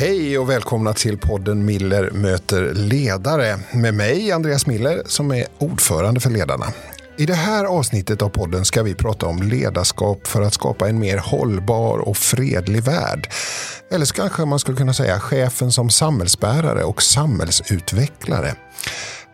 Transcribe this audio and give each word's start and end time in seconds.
Hej 0.00 0.38
och 0.38 0.50
välkomna 0.50 0.92
till 0.92 1.18
podden 1.18 1.64
Miller 1.64 2.10
möter 2.10 2.74
ledare 2.74 3.58
med 3.72 3.94
mig 3.94 4.32
Andreas 4.32 4.66
Miller 4.66 5.02
som 5.06 5.30
är 5.32 5.46
ordförande 5.58 6.20
för 6.20 6.30
Ledarna. 6.30 6.66
I 7.16 7.26
det 7.26 7.34
här 7.34 7.64
avsnittet 7.64 8.22
av 8.22 8.28
podden 8.28 8.64
ska 8.64 8.82
vi 8.82 8.94
prata 8.94 9.26
om 9.26 9.42
ledarskap 9.42 10.26
för 10.26 10.42
att 10.42 10.54
skapa 10.54 10.88
en 10.88 10.98
mer 10.98 11.18
hållbar 11.18 11.98
och 11.98 12.16
fredlig 12.16 12.82
värld. 12.82 13.28
Eller 13.90 14.04
så 14.04 14.14
kanske 14.14 14.44
man 14.44 14.58
skulle 14.58 14.76
kunna 14.76 14.94
säga 14.94 15.20
chefen 15.20 15.72
som 15.72 15.90
samhällsbärare 15.90 16.84
och 16.84 17.02
samhällsutvecklare. 17.02 18.54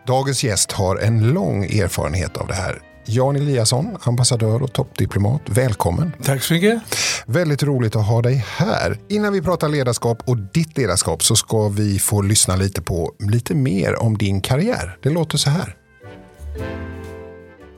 Dagens 0.07 0.43
gäst 0.43 0.71
har 0.71 0.97
en 0.97 1.33
lång 1.33 1.63
erfarenhet 1.63 2.37
av 2.37 2.47
det 2.47 2.55
här. 2.55 2.81
Jan 3.09 3.35
Eliasson, 3.35 3.97
ambassadör 4.03 4.63
och 4.63 4.73
toppdiplomat. 4.73 5.41
Välkommen! 5.45 6.13
Tack 6.23 6.43
så 6.43 6.53
mycket! 6.53 6.81
Väldigt 7.25 7.63
roligt 7.63 7.95
att 7.95 8.07
ha 8.07 8.21
dig 8.21 8.45
här. 8.47 8.99
Innan 9.09 9.33
vi 9.33 9.41
pratar 9.41 9.69
ledarskap 9.69 10.23
och 10.25 10.37
ditt 10.37 10.77
ledarskap 10.77 11.23
så 11.23 11.35
ska 11.35 11.69
vi 11.69 11.99
få 11.99 12.21
lyssna 12.21 12.55
lite 12.55 12.81
på 12.81 13.13
lite 13.19 13.55
mer 13.55 14.01
om 14.01 14.17
din 14.17 14.41
karriär. 14.41 14.97
Det 15.01 15.09
låter 15.09 15.37
så 15.37 15.49
här. 15.49 15.75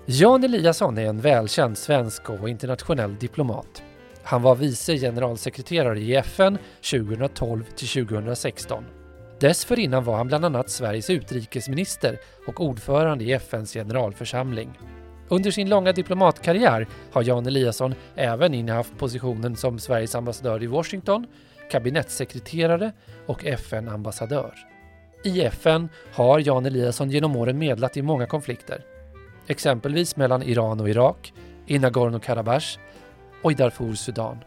Jan 0.05 0.43
Eliasson 0.43 0.97
är 0.97 1.05
en 1.05 1.21
välkänd 1.21 1.77
svensk 1.77 2.29
och 2.29 2.49
internationell 2.49 3.15
diplomat. 3.15 3.83
Han 4.23 4.41
var 4.41 4.55
vice 4.55 4.97
generalsekreterare 4.97 5.99
i 5.99 6.15
FN 6.15 6.57
2012 6.91 7.63
till 7.75 7.87
2016. 8.07 8.83
Dessförinnan 9.39 10.03
var 10.03 10.17
han 10.17 10.27
bland 10.27 10.45
annat 10.45 10.69
Sveriges 10.69 11.09
utrikesminister 11.09 12.19
och 12.47 12.61
ordförande 12.61 13.23
i 13.23 13.33
FNs 13.33 13.73
generalförsamling. 13.73 14.69
Under 15.29 15.51
sin 15.51 15.69
långa 15.69 15.91
diplomatkarriär 15.91 16.87
har 17.11 17.23
Jan 17.23 17.45
Eliasson 17.45 17.95
även 18.15 18.53
innehaft 18.53 18.97
positionen 18.97 19.55
som 19.55 19.79
Sveriges 19.79 20.15
ambassadör 20.15 20.63
i 20.63 20.67
Washington, 20.67 21.27
kabinettssekreterare 21.71 22.91
och 23.25 23.45
FN-ambassadör. 23.45 24.53
I 25.23 25.41
FN 25.41 25.89
har 26.13 26.39
Jan 26.39 26.65
Eliasson 26.65 27.09
genom 27.09 27.35
åren 27.35 27.57
medlat 27.57 27.97
i 27.97 28.01
många 28.01 28.25
konflikter. 28.25 28.81
Exempelvis 29.47 30.15
mellan 30.15 30.43
Iran 30.43 30.79
och 30.79 30.89
Irak, 30.89 31.33
i 31.67 31.77
Nagorno-Karabach 31.77 32.77
och 33.41 33.51
i 33.51 33.55
Darfur, 33.55 33.95
Sudan. 33.95 34.37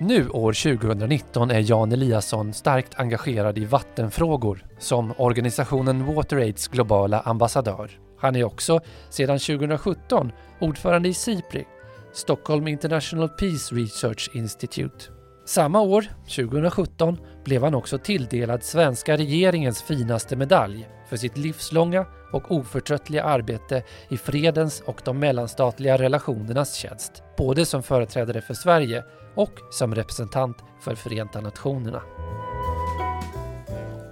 Nu 0.00 0.28
år 0.28 0.52
2019 0.78 1.50
är 1.50 1.70
Jan 1.70 1.92
Eliasson 1.92 2.52
starkt 2.52 2.94
engagerad 3.00 3.58
i 3.58 3.64
vattenfrågor 3.64 4.64
som 4.78 5.12
organisationen 5.16 6.06
WaterAids 6.14 6.68
globala 6.68 7.20
ambassadör. 7.20 7.90
Han 8.20 8.36
är 8.36 8.44
också 8.44 8.80
sedan 9.10 9.38
2017 9.38 10.32
ordförande 10.60 11.08
i 11.08 11.14
SIPRI, 11.14 11.64
Stockholm 12.12 12.68
International 12.68 13.28
Peace 13.28 13.74
Research 13.74 14.30
Institute. 14.32 15.04
Samma 15.46 15.80
år, 15.80 16.04
2017, 16.24 17.18
blev 17.44 17.62
han 17.62 17.74
också 17.74 17.98
tilldelad 17.98 18.62
svenska 18.62 19.16
regeringens 19.16 19.82
finaste 19.82 20.36
medalj 20.36 20.88
för 21.08 21.16
sitt 21.16 21.36
livslånga 21.36 22.06
och 22.32 22.52
oförtröttliga 22.52 23.24
arbete 23.24 23.82
i 24.08 24.16
fredens 24.16 24.82
och 24.86 25.00
de 25.04 25.18
mellanstatliga 25.18 25.98
relationernas 25.98 26.74
tjänst, 26.74 27.22
både 27.36 27.66
som 27.66 27.82
företrädare 27.82 28.40
för 28.40 28.54
Sverige 28.54 29.04
och 29.34 29.52
som 29.70 29.94
representant 29.94 30.56
för 30.80 30.94
Förenta 30.94 31.40
Nationerna. 31.40 32.02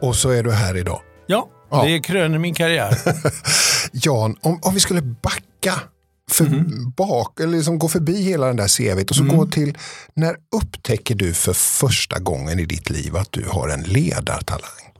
Och 0.01 0.17
så 0.17 0.31
är 0.31 0.43
du 0.43 0.53
här 0.53 0.77
idag. 0.77 1.01
Ja, 1.27 1.49
ja. 1.71 1.85
det 1.85 2.01
kröner 2.01 2.39
min 2.39 2.55
karriär. 2.55 2.91
Jan, 4.05 4.37
om, 4.41 4.59
om 4.63 4.75
vi 4.75 4.81
skulle 4.81 5.03
backa 5.03 5.81
för 6.31 6.47
mm. 6.47 6.91
bak, 6.97 7.41
eller 7.41 7.57
liksom 7.57 7.79
gå 7.79 7.89
förbi 7.89 8.23
hela 8.23 8.47
den 8.47 8.57
där 8.57 8.69
CVt 8.69 9.11
och 9.11 9.17
så 9.17 9.23
mm. 9.23 9.37
gå 9.37 9.47
till, 9.47 9.79
när 10.15 10.37
upptäcker 10.57 11.15
du 11.15 11.35
för 11.35 11.53
första 11.53 12.19
gången 12.19 12.59
i 12.59 12.65
ditt 12.65 12.91
liv 12.91 13.17
att 13.17 13.33
du 13.33 13.45
har 13.49 13.69
en 13.69 13.83
ledartalang? 13.83 14.93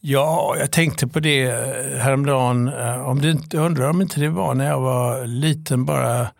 Ja, 0.00 0.56
jag 0.58 0.70
tänkte 0.70 1.06
på 1.06 1.20
det 1.20 1.42
eh, 1.42 1.98
häromdagen. 1.98 2.68
Eh, 2.68 3.08
om 3.08 3.22
det 3.22 3.30
inte, 3.30 3.56
jag 3.56 3.66
undrar 3.66 3.90
om 3.90 4.02
inte 4.02 4.20
det 4.20 4.28
var 4.28 4.54
när 4.54 4.66
jag 4.66 4.80
var 4.80 5.26
liten, 5.26 5.84
bara 5.84 6.30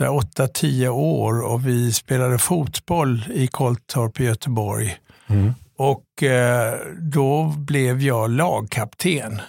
8-10 0.00 0.88
år 0.88 1.40
och 1.40 1.66
vi 1.66 1.92
spelade 1.92 2.38
fotboll 2.38 3.24
i 3.34 3.46
Kolltorp 3.46 4.20
i 4.20 4.24
Göteborg. 4.24 4.96
Mm. 5.26 5.52
Och 5.78 6.22
eh, 6.22 6.74
då 6.98 7.54
blev 7.56 8.02
jag 8.02 8.30
lagkapten, 8.30 9.40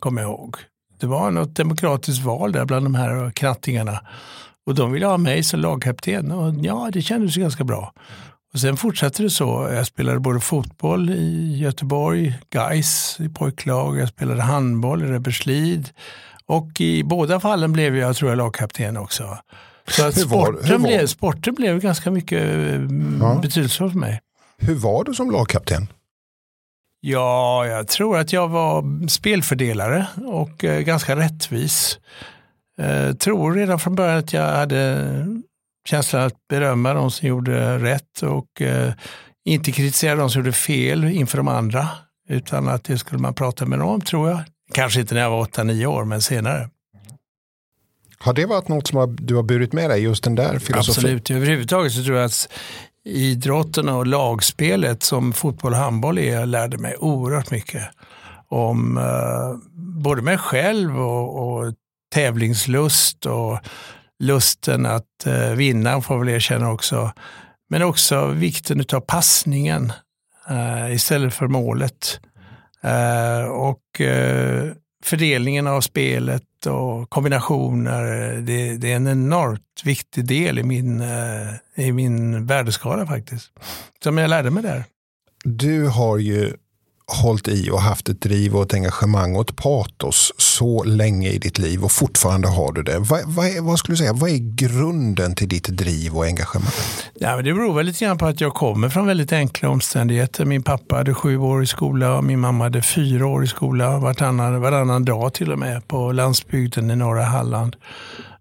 kommer 0.00 0.22
jag 0.22 0.30
ihåg. 0.30 0.56
Det 1.02 1.08
var 1.08 1.30
något 1.30 1.56
demokratiskt 1.56 2.24
val 2.24 2.52
där 2.52 2.64
bland 2.64 2.86
de 2.86 2.94
här 2.94 3.30
knattingarna. 3.30 4.00
Och 4.66 4.74
de 4.74 4.92
ville 4.92 5.06
ha 5.06 5.16
mig 5.18 5.42
som 5.42 5.60
lagkapten 5.60 6.30
och 6.30 6.54
ja, 6.62 6.90
det 6.92 7.02
kändes 7.02 7.36
ganska 7.36 7.64
bra. 7.64 7.92
Och 8.54 8.60
sen 8.60 8.76
fortsatte 8.76 9.22
det 9.22 9.30
så. 9.30 9.68
Jag 9.72 9.86
spelade 9.86 10.20
både 10.20 10.40
fotboll 10.40 11.10
i 11.10 11.58
Göteborg, 11.58 12.38
Gais 12.50 13.16
i 13.20 13.28
pojklag, 13.28 13.98
jag 13.98 14.08
spelade 14.08 14.42
handboll 14.42 15.02
i 15.02 15.06
Reberslid 15.06 15.90
och 16.46 16.80
i 16.80 17.04
båda 17.04 17.40
fallen 17.40 17.72
blev 17.72 17.96
jag, 17.96 18.16
tror 18.16 18.30
jag, 18.30 18.36
lagkapten 18.36 18.96
också. 18.96 19.38
Så 19.88 20.06
att 20.06 20.20
sporten, 20.20 20.82
blev, 20.82 21.06
sporten 21.06 21.54
blev 21.54 21.80
ganska 21.80 22.10
mycket 22.10 22.42
mm, 22.42 23.18
ja. 23.22 23.38
betydelsefull 23.42 23.90
för 23.90 23.98
mig. 23.98 24.20
Hur 24.58 24.74
var 24.74 25.04
du 25.04 25.14
som 25.14 25.30
lagkapten? 25.30 25.88
Ja, 27.04 27.66
jag 27.66 27.88
tror 27.88 28.18
att 28.18 28.32
jag 28.32 28.48
var 28.48 29.08
spelfördelare 29.08 30.06
och 30.26 30.64
eh, 30.64 30.80
ganska 30.80 31.16
rättvis. 31.16 31.98
Eh, 32.78 33.12
tror 33.12 33.54
redan 33.54 33.78
från 33.78 33.94
början 33.94 34.18
att 34.18 34.32
jag 34.32 34.48
hade 34.48 35.06
känslan 35.88 36.22
att 36.22 36.48
berömma 36.48 36.94
de 36.94 37.10
som 37.10 37.28
gjorde 37.28 37.78
rätt 37.78 38.22
och 38.22 38.62
eh, 38.62 38.92
inte 39.44 39.72
kritisera 39.72 40.16
de 40.16 40.30
som 40.30 40.40
gjorde 40.40 40.52
fel 40.52 41.04
inför 41.04 41.36
de 41.36 41.48
andra. 41.48 41.88
Utan 42.28 42.68
att 42.68 42.84
det 42.84 42.98
skulle 42.98 43.20
man 43.20 43.34
prata 43.34 43.66
med 43.66 43.78
dem, 43.78 44.00
tror 44.00 44.30
jag. 44.30 44.40
Kanske 44.72 45.00
inte 45.00 45.14
när 45.14 45.20
jag 45.20 45.30
var 45.30 45.44
8-9 45.44 45.86
år, 45.86 46.04
men 46.04 46.22
senare. 46.22 46.68
Har 48.18 48.32
det 48.32 48.46
varit 48.46 48.68
något 48.68 48.86
som 48.86 49.16
du 49.20 49.34
har 49.34 49.42
burit 49.42 49.72
med 49.72 49.90
dig, 49.90 50.02
just 50.02 50.24
den 50.24 50.34
där 50.34 50.58
filosofin? 50.58 51.04
Absolut, 51.04 51.30
överhuvudtaget 51.30 51.92
så 51.92 52.04
tror 52.04 52.16
jag 52.16 52.24
att 52.24 52.48
idrotten 53.04 53.88
och 53.88 54.06
lagspelet 54.06 55.02
som 55.02 55.32
fotboll 55.32 55.72
och 55.72 55.78
handboll 55.78 56.18
är, 56.18 56.34
jag 56.34 56.48
lärde 56.48 56.78
mig 56.78 56.96
oerhört 56.96 57.50
mycket 57.50 57.88
om 58.48 58.98
eh, 58.98 59.70
både 59.74 60.22
mig 60.22 60.38
själv 60.38 61.00
och, 61.00 61.48
och 61.48 61.74
tävlingslust 62.14 63.26
och 63.26 63.58
lusten 64.18 64.86
att 64.86 65.26
eh, 65.26 65.50
vinna 65.50 66.00
får 66.00 66.16
jag 66.16 66.24
väl 66.24 66.34
erkänna 66.34 66.70
också. 66.70 67.12
Men 67.68 67.82
också 67.82 68.26
vikten 68.26 68.84
av 68.92 69.00
passningen 69.00 69.92
eh, 70.48 70.94
istället 70.94 71.34
för 71.34 71.46
målet. 71.46 72.20
och 73.50 74.00
fördelningen 75.04 75.66
av 75.66 75.80
spelet 75.80 76.42
och 76.66 77.10
kombinationer. 77.10 78.02
Det, 78.40 78.76
det, 78.76 78.92
är 78.92 78.96
en 78.96 79.06
enormt 79.06 79.82
viktig 79.84 80.24
del 80.24 80.58
i 80.58 80.62
min, 80.62 81.00
eh, 81.00 81.86
i 81.86 81.92
min 81.92 82.46
värdeskala 82.46 83.06
faktiskt. 83.06 83.50
Som 84.02 84.18
jag 84.18 84.30
lärde 84.30 84.50
mig 84.50 84.62
där. 84.62 84.84
Du 85.44 85.86
har 85.86 86.18
ju 86.18 86.56
hållit 87.06 87.48
i 87.48 87.70
och 87.70 87.80
haft 87.80 88.08
ett 88.08 88.20
driv 88.20 88.56
och 88.56 88.62
ett 88.62 88.74
engagemang 88.74 89.36
och 89.36 89.48
ett 89.50 89.56
patos 89.56 90.32
så 90.36 90.84
länge 90.84 91.28
i 91.28 91.38
ditt 91.38 91.58
liv 91.58 91.84
och 91.84 91.92
fortfarande 91.92 92.48
har 92.48 92.72
du 92.72 92.82
det. 92.82 92.98
Vad, 92.98 93.20
vad, 93.26 93.46
är, 93.46 93.60
vad 93.60 93.78
skulle 93.78 93.92
du 93.92 93.96
säga, 93.96 94.12
vad 94.12 94.30
är 94.30 94.56
grunden 94.56 95.34
till 95.34 95.48
ditt 95.48 95.68
driv 95.68 96.16
och 96.16 96.24
engagemang? 96.24 96.72
Ja, 97.14 97.36
men 97.36 97.44
det 97.44 97.54
beror 97.54 97.74
väl 97.74 97.86
lite 97.86 98.04
grann 98.04 98.18
på 98.18 98.26
att 98.26 98.40
jag 98.40 98.54
kommer 98.54 98.88
från 98.88 99.06
väldigt 99.06 99.32
enkla 99.32 99.68
omständigheter. 99.68 100.44
Min 100.44 100.62
pappa 100.62 100.96
hade 100.96 101.14
sju 101.14 101.38
år 101.38 101.62
i 101.62 101.66
skola 101.66 102.16
och 102.16 102.24
min 102.24 102.40
mamma 102.40 102.64
hade 102.64 102.82
fyra 102.82 103.26
år 103.26 103.44
i 103.44 103.46
skola 103.46 103.98
varannan, 103.98 104.60
varannan 104.60 105.04
dag 105.04 105.34
till 105.34 105.52
och 105.52 105.58
med 105.58 105.88
på 105.88 106.12
landsbygden 106.12 106.90
i 106.90 106.96
norra 106.96 107.24
Halland. 107.24 107.76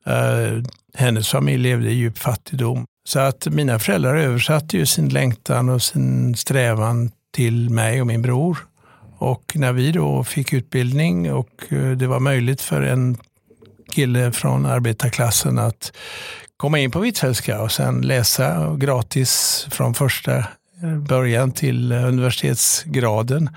Uh, 0.07 0.63
hennes 0.93 1.29
familj 1.29 1.63
levde 1.63 1.89
i 1.89 1.93
djup 1.93 2.17
fattigdom. 2.17 2.85
Så 3.07 3.19
att 3.19 3.47
mina 3.47 3.79
föräldrar 3.79 4.15
översatte 4.15 4.77
ju 4.77 4.85
sin 4.85 5.09
längtan 5.09 5.69
och 5.69 5.81
sin 5.81 6.35
strävan 6.35 7.11
till 7.31 7.69
mig 7.69 8.01
och 8.01 8.07
min 8.07 8.21
bror. 8.21 8.57
Och 9.17 9.51
när 9.55 9.73
vi 9.73 9.91
då 9.91 10.23
fick 10.23 10.53
utbildning 10.53 11.33
och 11.33 11.63
eh, 11.69 11.91
det 11.91 12.07
var 12.07 12.19
möjligt 12.19 12.61
för 12.61 12.81
en 12.81 13.17
kille 13.91 14.31
från 14.31 14.65
arbetarklassen 14.65 15.59
att 15.59 15.93
komma 16.57 16.79
in 16.79 16.91
på 16.91 16.99
Hvitfeldtska 16.99 17.61
och 17.61 17.71
sen 17.71 18.01
läsa 18.01 18.75
gratis 18.75 19.65
från 19.71 19.93
första 19.93 20.37
eh, 20.37 20.97
början 21.07 21.51
till 21.51 21.91
eh, 21.91 22.07
universitetsgraden. 22.07 23.49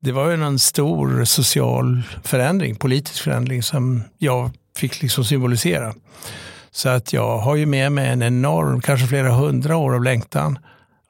Det 0.00 0.12
var 0.12 0.28
ju 0.28 0.44
en 0.44 0.58
stor 0.58 1.24
social 1.24 2.02
förändring, 2.24 2.76
politisk 2.76 3.22
förändring 3.22 3.62
som 3.62 4.02
jag 4.18 4.50
fick 4.76 5.02
liksom 5.02 5.24
symbolisera. 5.24 5.94
Så 6.70 6.88
att 6.88 7.12
jag 7.12 7.38
har 7.38 7.56
ju 7.56 7.66
med 7.66 7.92
mig 7.92 8.08
en 8.08 8.22
enorm, 8.22 8.80
kanske 8.80 9.06
flera 9.06 9.30
hundra 9.30 9.76
år 9.76 9.94
av 9.94 10.02
längtan 10.02 10.58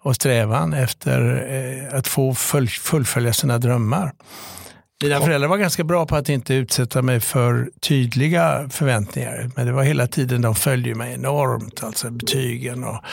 och 0.03 0.15
strävan 0.15 0.73
efter 0.73 1.47
eh, 1.91 1.99
att 1.99 2.09
få 2.09 2.35
full, 2.35 2.69
fullfölja 2.69 3.33
sina 3.33 3.59
drömmar. 3.59 4.13
Mina 5.03 5.21
föräldrar 5.21 5.49
var 5.49 5.57
ganska 5.57 5.85
bra 5.85 6.07
på 6.07 6.17
att 6.17 6.29
inte 6.29 6.55
utsätta 6.55 7.03
mig 7.03 7.21
för 7.21 7.71
tydliga 7.81 8.69
förväntningar. 8.71 9.51
Men 9.57 9.67
det 9.67 9.73
var 9.73 9.83
hela 9.83 10.07
tiden, 10.07 10.43
de 10.43 10.55
följde 10.55 10.95
mig 10.95 11.15
enormt, 11.15 11.83
alltså 11.83 12.11
betygen 12.11 12.85
och, 12.85 13.05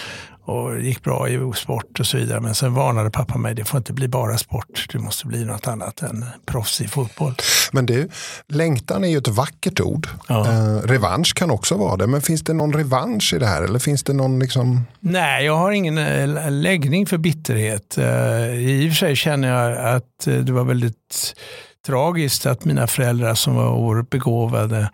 och 0.45 0.79
gick 0.79 1.03
bra 1.03 1.29
i 1.29 1.51
sport 1.55 1.99
och 1.99 2.05
så 2.05 2.17
vidare. 2.17 2.39
Men 2.39 2.55
sen 2.55 2.73
varnade 2.73 3.09
pappa 3.09 3.37
mig, 3.37 3.55
det 3.55 3.65
får 3.65 3.77
inte 3.77 3.93
bli 3.93 4.07
bara 4.07 4.37
sport, 4.37 4.87
det 4.91 4.99
måste 4.99 5.27
bli 5.27 5.45
något 5.45 5.67
annat 5.67 6.01
än 6.01 6.25
proffs 6.45 6.81
i 6.81 6.87
fotboll. 6.87 7.33
Men 7.71 7.85
du, 7.85 8.09
längtan 8.47 9.03
är 9.03 9.07
ju 9.07 9.17
ett 9.17 9.27
vackert 9.27 9.79
ord. 9.79 10.07
Ja. 10.27 10.51
Eh, 10.51 10.77
revansch 10.77 11.33
kan 11.35 11.51
också 11.51 11.77
vara 11.77 11.97
det, 11.97 12.07
men 12.07 12.21
finns 12.21 12.43
det 12.43 12.53
någon 12.53 12.73
revansch 12.73 13.33
i 13.33 13.39
det 13.39 13.47
här? 13.47 13.61
Eller 13.61 13.79
finns 13.79 14.03
det 14.03 14.13
någon 14.13 14.39
liksom... 14.39 14.85
Nej, 14.99 15.45
jag 15.45 15.57
har 15.57 15.71
ingen 15.71 15.97
eh, 15.97 16.51
läggning 16.51 17.05
för 17.05 17.17
bitterhet. 17.17 17.97
Eh, 17.97 18.05
I 18.53 18.87
och 18.87 18.91
för 18.91 18.95
sig 18.95 19.15
känner 19.15 19.47
jag 19.47 19.95
att 19.95 20.27
eh, 20.27 20.33
det 20.33 20.51
var 20.51 20.63
väldigt 20.63 21.33
tragiskt 21.85 22.45
att 22.45 22.65
mina 22.65 22.87
föräldrar 22.87 23.33
som 23.33 23.55
var 23.55 23.69
oerhört 23.69 24.09
begåvade 24.09 24.89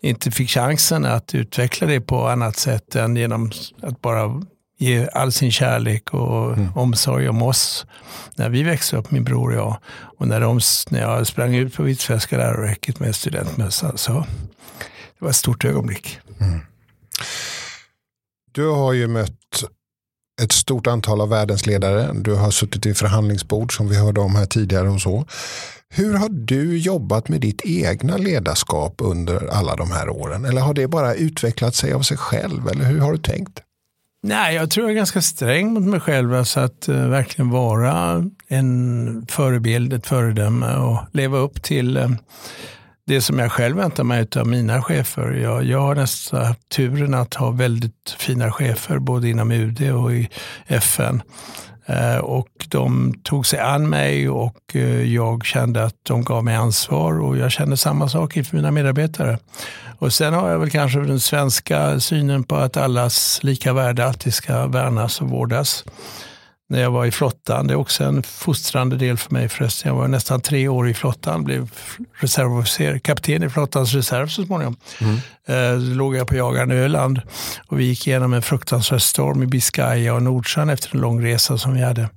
inte 0.00 0.30
fick 0.30 0.50
chansen 0.50 1.04
att 1.04 1.34
utveckla 1.34 1.86
det 1.86 2.00
på 2.00 2.28
annat 2.28 2.56
sätt 2.56 2.96
än 2.96 3.16
genom 3.16 3.50
att 3.82 4.00
bara 4.00 4.42
ge 4.78 5.08
all 5.12 5.32
sin 5.32 5.52
kärlek 5.52 6.14
och 6.14 6.52
mm. 6.52 6.72
omsorg 6.74 7.28
om 7.28 7.42
oss 7.42 7.86
när 8.36 8.48
vi 8.48 8.62
växte 8.62 8.96
upp, 8.96 9.10
min 9.10 9.24
bror 9.24 9.50
och 9.50 9.56
jag. 9.56 9.76
Och 10.18 10.28
när, 10.28 10.40
de, 10.40 10.60
när 10.90 11.00
jag 11.00 11.26
sprang 11.26 11.54
ut 11.54 11.74
på 11.74 11.82
Hvitfeldtska 11.82 12.36
läroverket 12.36 13.00
med 13.00 13.16
studentmössan 13.16 13.98
så 13.98 14.12
det 15.18 15.24
var 15.24 15.30
ett 15.30 15.36
stort 15.36 15.64
ögonblick. 15.64 16.18
Mm. 16.40 16.60
Du 18.52 18.68
har 18.68 18.92
ju 18.92 19.06
mött 19.06 19.64
ett 20.42 20.52
stort 20.52 20.86
antal 20.86 21.20
av 21.20 21.28
världens 21.28 21.66
ledare. 21.66 22.12
Du 22.14 22.34
har 22.34 22.50
suttit 22.50 22.86
i 22.86 22.94
förhandlingsbord 22.94 23.76
som 23.76 23.88
vi 23.88 23.96
hörde 23.96 24.20
om 24.20 24.34
här 24.34 24.46
tidigare 24.46 24.88
och 24.88 25.00
så. 25.00 25.26
Hur 25.88 26.14
har 26.14 26.28
du 26.28 26.78
jobbat 26.78 27.28
med 27.28 27.40
ditt 27.40 27.60
egna 27.64 28.16
ledarskap 28.16 28.94
under 28.98 29.46
alla 29.46 29.76
de 29.76 29.90
här 29.90 30.08
åren? 30.08 30.44
Eller 30.44 30.60
har 30.60 30.74
det 30.74 30.88
bara 30.88 31.14
utvecklat 31.14 31.74
sig 31.74 31.92
av 31.92 32.02
sig 32.02 32.16
själv? 32.16 32.68
Eller 32.68 32.84
hur 32.84 33.00
har 33.00 33.12
du 33.12 33.18
tänkt? 33.18 33.60
Nej, 34.26 34.54
jag 34.54 34.70
tror 34.70 34.86
jag 34.86 34.90
är 34.90 34.96
ganska 34.96 35.22
sträng 35.22 35.72
mot 35.72 35.82
mig 35.82 36.00
själv. 36.00 36.34
Alltså 36.34 36.60
att 36.60 36.88
uh, 36.88 37.08
verkligen 37.08 37.50
vara 37.50 38.24
en 38.48 39.26
förebild, 39.28 39.92
ett 39.92 40.06
föredöme 40.06 40.76
och 40.76 40.98
leva 41.12 41.38
upp 41.38 41.62
till 41.62 41.96
uh, 41.96 42.10
det 43.06 43.20
som 43.20 43.38
jag 43.38 43.52
själv 43.52 43.76
väntar 43.76 44.04
mig 44.04 44.26
av 44.36 44.46
mina 44.46 44.82
chefer. 44.82 45.30
Jag, 45.30 45.64
jag 45.64 45.80
har 45.80 45.94
nästan 45.94 46.54
turen 46.74 47.14
att 47.14 47.34
ha 47.34 47.50
väldigt 47.50 48.16
fina 48.18 48.52
chefer 48.52 48.98
både 48.98 49.28
inom 49.28 49.50
UD 49.50 49.92
och 49.92 50.12
i 50.14 50.28
FN. 50.66 51.22
Uh, 51.90 52.14
eh, 52.14 52.18
och 52.18 52.66
de 52.68 53.14
tog 53.22 53.46
sig 53.46 53.58
an 53.58 53.88
mig 53.88 54.28
och 54.28 54.74
jag 55.04 55.44
kände 55.44 55.84
att 55.84 55.96
de 56.02 56.24
gav 56.24 56.44
mig 56.44 56.54
ansvar 56.54 57.20
och 57.20 57.36
jag 57.36 57.52
kände 57.52 57.76
samma 57.76 58.08
sak 58.08 58.36
inför 58.36 58.56
mina 58.56 58.70
medarbetare. 58.70 59.38
Och 60.04 60.12
sen 60.12 60.34
har 60.34 60.50
jag 60.50 60.58
väl 60.58 60.70
kanske 60.70 60.98
den 60.98 61.20
svenska 61.20 62.00
synen 62.00 62.44
på 62.44 62.56
att 62.56 62.76
allas 62.76 63.40
lika 63.42 63.72
värde 63.72 64.06
alltid 64.06 64.34
ska 64.34 64.66
värnas 64.66 65.20
och 65.20 65.28
vårdas. 65.28 65.84
När 66.68 66.80
jag 66.80 66.90
var 66.90 67.06
i 67.06 67.10
flottan, 67.10 67.66
det 67.66 67.74
är 67.74 67.76
också 67.76 68.04
en 68.04 68.22
fostrande 68.22 68.96
del 68.96 69.16
för 69.16 69.32
mig 69.32 69.48
förresten. 69.48 69.88
Jag 69.88 69.96
var 69.96 70.08
nästan 70.08 70.40
tre 70.40 70.68
år 70.68 70.88
i 70.88 70.94
flottan, 70.94 71.44
blev 71.44 71.70
reservofficer, 72.14 72.98
kapten 72.98 73.42
i 73.42 73.48
flottans 73.48 73.94
reserv 73.94 74.26
så 74.28 74.44
småningom. 74.44 74.76
Mm. 75.00 75.14
Eh, 75.46 75.88
då 75.88 75.94
låg 75.94 76.16
jag 76.16 76.28
på 76.28 76.36
jagaren 76.36 76.70
Öland 76.70 77.20
och 77.66 77.80
vi 77.80 77.84
gick 77.84 78.06
igenom 78.06 78.32
en 78.34 78.42
fruktansvärd 78.42 79.02
storm 79.02 79.42
i 79.42 79.46
Biscaya 79.46 80.14
och 80.14 80.22
Nordsjön 80.22 80.70
efter 80.70 80.94
en 80.94 81.00
lång 81.00 81.24
resa 81.24 81.58
som 81.58 81.74
vi 81.74 81.82
hade. 81.82 82.08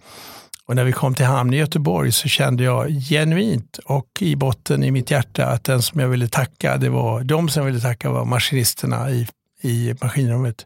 Och 0.67 0.75
när 0.75 0.83
vi 0.83 0.91
kom 0.91 1.15
till 1.15 1.25
hamn 1.25 1.53
i 1.53 1.57
Göteborg 1.57 2.11
så 2.11 2.27
kände 2.27 2.63
jag 2.63 2.89
genuint 2.89 3.79
och 3.85 4.07
i 4.19 4.35
botten 4.35 4.83
i 4.83 4.91
mitt 4.91 5.11
hjärta 5.11 5.45
att 5.45 5.63
den 5.63 5.81
som 5.81 5.99
jag 5.99 6.07
ville 6.07 6.27
tacka, 6.27 6.77
det 6.77 6.89
var 6.89 7.23
de 7.23 7.49
som 7.49 7.61
jag 7.61 7.65
ville 7.65 7.81
tacka 7.81 8.09
var 8.09 8.25
maskinisterna 8.25 9.09
i, 9.11 9.27
i 9.61 9.93
maskinrummet. 10.01 10.65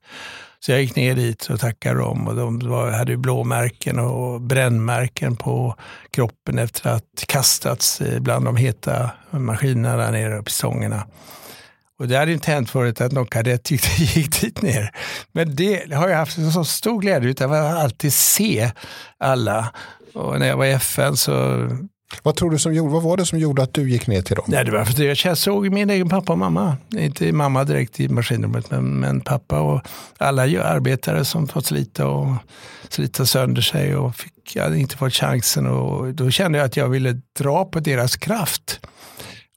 Så 0.59 0.71
jag 0.71 0.81
gick 0.81 0.95
ner 0.95 1.15
dit 1.15 1.45
och 1.45 1.59
tackade 1.59 1.99
dem 1.99 2.27
och 2.27 2.35
de 2.35 2.59
var, 2.59 2.91
hade 2.91 3.17
blåmärken 3.17 3.99
och 3.99 4.41
brännmärken 4.41 5.35
på 5.35 5.75
kroppen 6.11 6.59
efter 6.59 6.89
att 6.89 7.23
kastats 7.27 8.01
eh, 8.01 8.19
bland 8.19 8.45
de 8.45 8.55
heta 8.55 9.11
maskinerna 9.29 9.97
där 9.97 10.11
nere, 10.11 10.43
pistongerna. 10.43 11.07
Och 12.01 12.07
det 12.07 12.17
hade 12.17 12.31
inte 12.33 12.51
hänt 12.51 12.69
förut 12.69 13.01
att 13.01 13.11
någon 13.11 13.25
kadett 13.25 13.71
gick 13.97 14.41
dit 14.41 14.61
ner. 14.61 14.91
Men 15.31 15.55
det 15.55 15.93
har 15.93 16.09
jag 16.09 16.17
haft 16.17 16.37
en 16.37 16.51
så 16.51 16.63
stor 16.63 17.01
glädje 17.01 17.45
av 17.45 17.53
att 17.53 17.83
alltid 17.83 18.13
se 18.13 18.71
alla. 19.17 19.73
Och 20.13 20.39
när 20.39 20.47
jag 20.47 20.57
var 20.57 20.65
i 20.65 20.71
FN 20.71 21.17
så 21.17 21.67
vad 22.23 22.35
tror 22.35 22.51
du 22.51 22.59
som 22.59 22.73
gjorde, 22.73 22.93
vad 22.93 23.03
var 23.03 23.17
det 23.17 23.25
som 23.25 23.39
gjorde 23.39 23.63
att 23.63 23.73
du 23.73 23.89
gick 23.89 24.07
ner 24.07 24.21
till 24.21 24.35
dem? 24.35 24.45
Nej, 24.47 24.65
det 24.65 24.71
var 24.71 24.85
för 24.85 25.11
att 25.11 25.25
jag 25.25 25.37
såg 25.37 25.71
min 25.71 25.89
egen 25.89 26.09
pappa 26.09 26.31
och 26.31 26.39
mamma. 26.39 26.77
Inte 26.97 27.31
mamma 27.31 27.63
direkt 27.63 27.99
i 27.99 28.09
maskinrummet, 28.09 28.71
men, 28.71 28.99
men 28.99 29.21
pappa 29.21 29.59
och 29.59 29.81
alla 30.17 30.41
arbetare 30.63 31.25
som 31.25 31.47
fått 31.47 31.65
slita 31.65 32.07
och 32.07 32.35
slita 32.89 33.25
sönder 33.25 33.61
sig 33.61 33.95
och 33.95 34.15
fick, 34.15 34.57
hade 34.57 34.79
inte 34.79 34.97
fått 34.97 35.13
chansen. 35.13 35.67
Och 35.67 36.13
då 36.13 36.31
kände 36.31 36.57
jag 36.57 36.65
att 36.65 36.77
jag 36.77 36.89
ville 36.89 37.21
dra 37.39 37.65
på 37.65 37.79
deras 37.79 38.15
kraft. 38.15 38.79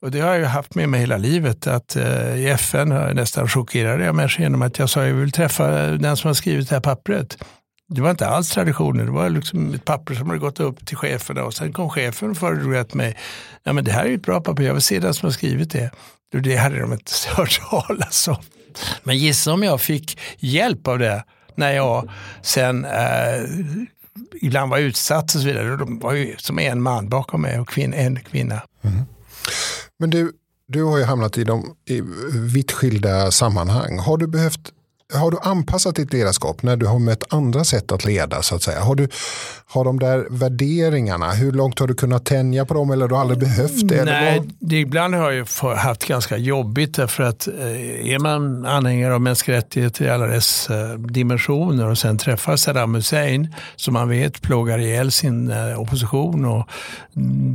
Och 0.04 0.10
det 0.10 0.20
har 0.20 0.34
jag 0.34 0.48
haft 0.48 0.74
med 0.74 0.88
mig 0.88 1.00
hela 1.00 1.16
livet. 1.16 1.66
Att 1.66 1.96
eh, 1.96 2.36
I 2.36 2.48
FN 2.48 2.92
har 2.92 3.06
jag 3.06 3.16
nästan 3.16 3.48
chockerade 3.48 4.04
jag 4.04 4.14
människor 4.14 4.42
genom 4.42 4.62
att 4.62 4.78
jag 4.78 4.90
sa 4.90 5.00
att 5.00 5.08
jag 5.08 5.14
vill 5.14 5.32
träffa 5.32 5.68
den 5.86 6.16
som 6.16 6.28
har 6.28 6.34
skrivit 6.34 6.68
det 6.68 6.74
här 6.74 6.80
pappret. 6.80 7.38
Det 7.88 8.00
var 8.00 8.10
inte 8.10 8.26
alls 8.26 8.50
traditionen. 8.50 9.06
Det 9.06 9.12
var 9.12 9.28
liksom 9.30 9.74
ett 9.74 9.84
papper 9.84 10.14
som 10.14 10.26
hade 10.26 10.38
gått 10.38 10.60
upp 10.60 10.86
till 10.86 10.96
cheferna 10.96 11.44
och 11.44 11.54
sen 11.54 11.72
kom 11.72 11.90
chefen 11.90 12.30
och 12.30 12.36
föredrog 12.36 12.94
mig. 12.94 13.16
Ja, 13.62 13.72
men 13.72 13.84
det 13.84 13.92
här 13.92 14.04
är 14.04 14.14
ett 14.14 14.22
bra 14.22 14.40
papper, 14.40 14.62
jag 14.62 14.72
vill 14.72 14.82
se 14.82 14.98
den 14.98 15.14
som 15.14 15.26
har 15.26 15.32
skrivit 15.32 15.70
det. 15.70 15.90
Och 16.34 16.42
det 16.42 16.56
hade 16.56 16.80
de 16.80 16.92
inte 16.92 17.12
hört 17.36 17.60
talas 17.70 18.28
om. 18.28 18.42
Men 19.02 19.18
gissa 19.18 19.52
om 19.52 19.62
jag 19.62 19.80
fick 19.80 20.18
hjälp 20.38 20.88
av 20.88 20.98
det 20.98 21.24
när 21.54 21.72
jag 21.72 22.10
sen 22.42 22.84
eh, 22.84 23.42
ibland 24.42 24.70
var 24.70 24.78
utsatt 24.78 25.24
och 25.24 25.40
så 25.40 25.46
vidare. 25.46 25.76
De 25.76 25.98
var 25.98 26.12
ju 26.12 26.36
som 26.38 26.58
en 26.58 26.82
man 26.82 27.08
bakom 27.08 27.42
mig 27.42 27.60
och 27.60 27.68
kvin 27.68 27.94
en 27.94 28.20
kvinna. 28.20 28.62
Mm. 28.82 29.04
Men 29.98 30.10
du, 30.10 30.32
du 30.66 30.82
har 30.82 30.98
ju 30.98 31.04
hamnat 31.04 31.38
i, 31.38 31.44
de, 31.44 31.76
i 31.86 32.00
vitt 32.54 32.72
skilda 32.72 33.30
sammanhang. 33.30 33.98
Har 33.98 34.16
du 34.16 34.26
behövt 34.26 34.72
har 35.18 35.30
du 35.30 35.38
anpassat 35.42 35.96
ditt 35.96 36.12
ledarskap 36.12 36.62
när 36.62 36.76
du 36.76 36.86
har 36.86 36.98
mött 36.98 37.32
andra 37.32 37.64
sätt 37.64 37.92
att 37.92 38.04
leda? 38.04 38.42
så 38.42 38.54
att 38.54 38.62
säga? 38.62 38.80
Har, 38.80 38.94
du, 38.94 39.08
har 39.66 39.84
de 39.84 39.98
där 39.98 40.26
värderingarna, 40.30 41.32
hur 41.32 41.52
långt 41.52 41.78
har 41.78 41.86
du 41.86 41.94
kunnat 41.94 42.24
tänja 42.24 42.64
på 42.64 42.74
dem 42.74 42.90
eller 42.90 43.02
har 43.02 43.08
du 43.08 43.16
aldrig 43.16 43.38
behövt 43.38 43.88
det? 43.88 44.04
Nej, 44.04 44.42
det, 44.58 44.76
ibland 44.76 45.14
har 45.14 45.30
jag 45.30 45.74
haft 45.76 46.06
ganska 46.06 46.36
jobbigt 46.36 46.94
därför 46.94 47.22
att 47.22 47.48
eh, 47.48 48.12
är 48.12 48.18
man 48.18 48.66
anhängare 48.66 49.14
av 49.14 49.20
mänskliga 49.20 49.56
rättigheter 49.56 50.04
i 50.04 50.10
alla 50.10 50.26
dess 50.26 50.70
eh, 50.70 50.94
dimensioner 50.94 51.88
och 51.88 51.98
sen 51.98 52.18
träffar 52.18 52.56
Saddam 52.56 52.94
Hussein 52.94 53.54
som 53.76 53.94
man 53.94 54.08
vet 54.08 54.42
plågar 54.42 54.78
ihjäl 54.78 55.12
sin 55.12 55.50
eh, 55.50 55.80
opposition 55.80 56.44
och 56.44 56.68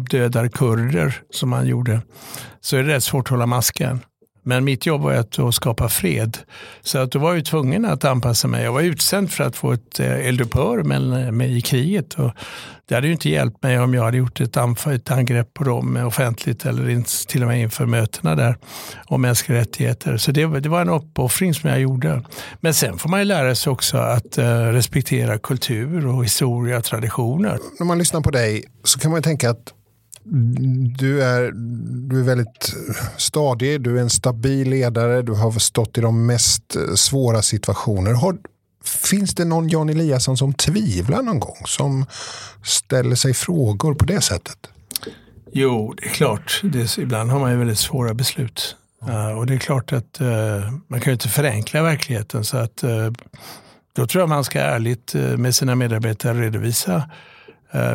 dödar 0.09 0.47
kurder 0.47 1.21
som 1.31 1.53
han 1.53 1.67
gjorde 1.67 2.01
så 2.61 2.77
är 2.77 2.83
det 2.83 2.93
rätt 2.93 3.03
svårt 3.03 3.25
att 3.25 3.29
hålla 3.29 3.45
masken. 3.45 3.99
Men 4.49 4.63
mitt 4.63 4.85
jobb 4.85 5.01
var 5.01 5.13
att 5.13 5.55
skapa 5.55 5.89
fred. 5.89 6.37
Så 6.81 6.97
att 6.97 7.11
då 7.11 7.19
var 7.19 7.35
jag 7.35 7.45
tvungen 7.45 7.85
att 7.85 8.05
anpassa 8.05 8.47
mig. 8.47 8.63
Jag 8.63 8.73
var 8.73 8.81
utsänd 8.81 9.31
för 9.31 9.43
att 9.43 9.55
få 9.55 9.71
ett 9.71 9.99
eh, 9.99 10.27
eldupphör 10.27 10.83
med, 11.31 11.51
i 11.51 11.61
kriget. 11.61 12.13
Och 12.13 12.31
det 12.87 12.95
hade 12.95 13.07
ju 13.07 13.13
inte 13.13 13.29
hjälpt 13.29 13.63
mig 13.63 13.79
om 13.79 13.93
jag 13.93 14.03
hade 14.03 14.17
gjort 14.17 14.41
ett, 14.41 14.57
ett 14.87 15.11
angrepp 15.11 15.53
på 15.53 15.63
dem 15.63 15.97
offentligt 15.97 16.65
eller 16.65 17.27
till 17.27 17.41
och 17.41 17.47
med 17.47 17.61
inför 17.61 17.85
mötena 17.85 18.35
där 18.35 18.57
om 19.05 19.21
mänskliga 19.21 19.59
rättigheter. 19.59 20.17
Så 20.17 20.31
det, 20.31 20.59
det 20.59 20.69
var 20.69 20.81
en 20.81 20.89
uppoffring 20.89 21.53
som 21.53 21.69
jag 21.69 21.79
gjorde. 21.79 22.21
Men 22.59 22.73
sen 22.73 22.97
får 22.97 23.09
man 23.09 23.19
ju 23.19 23.25
lära 23.25 23.55
sig 23.55 23.71
också 23.71 23.97
att 23.97 24.37
eh, 24.37 24.45
respektera 24.59 25.37
kultur 25.37 26.07
och 26.07 26.23
historia 26.23 26.77
och 26.77 26.83
traditioner. 26.83 27.59
När 27.79 27.85
man 27.85 27.97
lyssnar 27.97 28.21
på 28.21 28.31
dig 28.31 28.63
så 28.83 28.99
kan 28.99 29.11
man 29.11 29.17
ju 29.17 29.23
tänka 29.23 29.49
att 29.49 29.73
du 30.97 31.23
är, 31.23 31.51
du 32.09 32.19
är 32.19 32.23
väldigt 32.23 32.75
stadig, 33.17 33.81
du 33.81 33.97
är 33.97 34.01
en 34.01 34.09
stabil 34.09 34.69
ledare, 34.69 35.21
du 35.21 35.31
har 35.31 35.51
stått 35.51 35.97
i 35.97 36.01
de 36.01 36.25
mest 36.25 36.75
svåra 36.95 37.41
situationer. 37.41 38.13
Har, 38.13 38.37
finns 38.83 39.35
det 39.35 39.45
någon 39.45 39.69
Jan 39.69 39.89
Eliasson 39.89 40.37
som 40.37 40.53
tvivlar 40.53 41.21
någon 41.21 41.39
gång? 41.39 41.57
Som 41.65 42.05
ställer 42.63 43.15
sig 43.15 43.33
frågor 43.33 43.93
på 43.93 44.05
det 44.05 44.21
sättet? 44.21 44.57
Jo, 45.51 45.93
det 45.97 46.05
är 46.05 46.09
klart. 46.09 46.61
Det, 46.63 46.97
ibland 46.97 47.31
har 47.31 47.39
man 47.39 47.51
ju 47.51 47.57
väldigt 47.57 47.79
svåra 47.79 48.13
beslut. 48.13 48.75
Uh, 49.07 49.37
och 49.37 49.45
det 49.45 49.53
är 49.53 49.57
klart 49.57 49.93
att 49.93 50.21
uh, 50.21 50.27
man 50.87 50.99
kan 50.99 51.11
ju 51.11 51.13
inte 51.13 51.29
förenkla 51.29 51.83
verkligheten. 51.83 52.43
Så 52.43 52.57
att, 52.57 52.83
uh, 52.83 53.11
då 53.93 54.07
tror 54.07 54.21
jag 54.21 54.29
man 54.29 54.43
ska 54.43 54.59
ärligt 54.59 55.13
med 55.37 55.55
sina 55.55 55.75
medarbetare 55.75 56.41
redovisa 56.41 56.95
eh, 56.95 57.03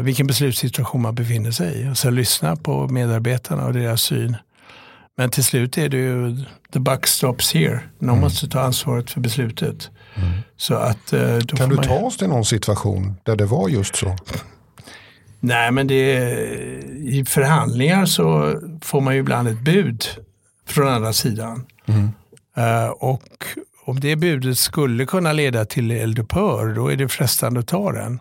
vilken 0.02 0.26
beslutssituation 0.26 1.02
man 1.02 1.14
befinner 1.14 1.50
sig 1.50 1.80
i 1.80 1.90
och 1.92 1.98
sen 1.98 2.14
lyssna 2.14 2.56
på 2.56 2.88
medarbetarna 2.88 3.66
och 3.66 3.72
deras 3.72 4.02
syn. 4.02 4.36
Men 5.16 5.30
till 5.30 5.44
slut 5.44 5.78
är 5.78 5.88
det 5.88 5.96
ju 5.96 6.44
the 6.72 6.78
buck 6.78 7.06
stops 7.06 7.54
here. 7.54 7.80
Någon 7.98 8.08
mm. 8.10 8.20
måste 8.20 8.48
ta 8.48 8.60
ansvaret 8.60 9.10
för 9.10 9.20
beslutet. 9.20 9.90
Mm. 10.14 10.30
Så 10.56 10.74
att, 10.74 11.12
eh, 11.12 11.40
kan 11.40 11.68
du 11.68 11.76
ta 11.76 11.94
oss 11.94 12.16
till 12.16 12.28
någon 12.28 12.44
situation 12.44 13.16
där 13.22 13.36
det 13.36 13.46
var 13.46 13.68
just 13.68 13.96
så? 13.96 14.16
Nej, 15.40 15.70
men 15.70 15.86
det, 15.86 16.14
i 16.96 17.24
förhandlingar 17.28 18.06
så 18.06 18.58
får 18.82 19.00
man 19.00 19.14
ju 19.14 19.20
ibland 19.20 19.48
ett 19.48 19.60
bud 19.60 20.04
från 20.68 20.88
andra 20.88 21.12
sidan. 21.12 21.66
Mm. 21.86 22.10
Uh, 22.58 22.90
och 22.90 23.44
om 23.84 24.00
det 24.00 24.16
budet 24.16 24.58
skulle 24.58 25.06
kunna 25.06 25.32
leda 25.32 25.64
till 25.64 25.90
eldupphör, 25.90 26.74
då 26.74 26.92
är 26.92 26.96
det 26.96 27.08
frestande 27.08 27.60
att 27.60 27.66
ta 27.66 27.92
den. 27.92 28.20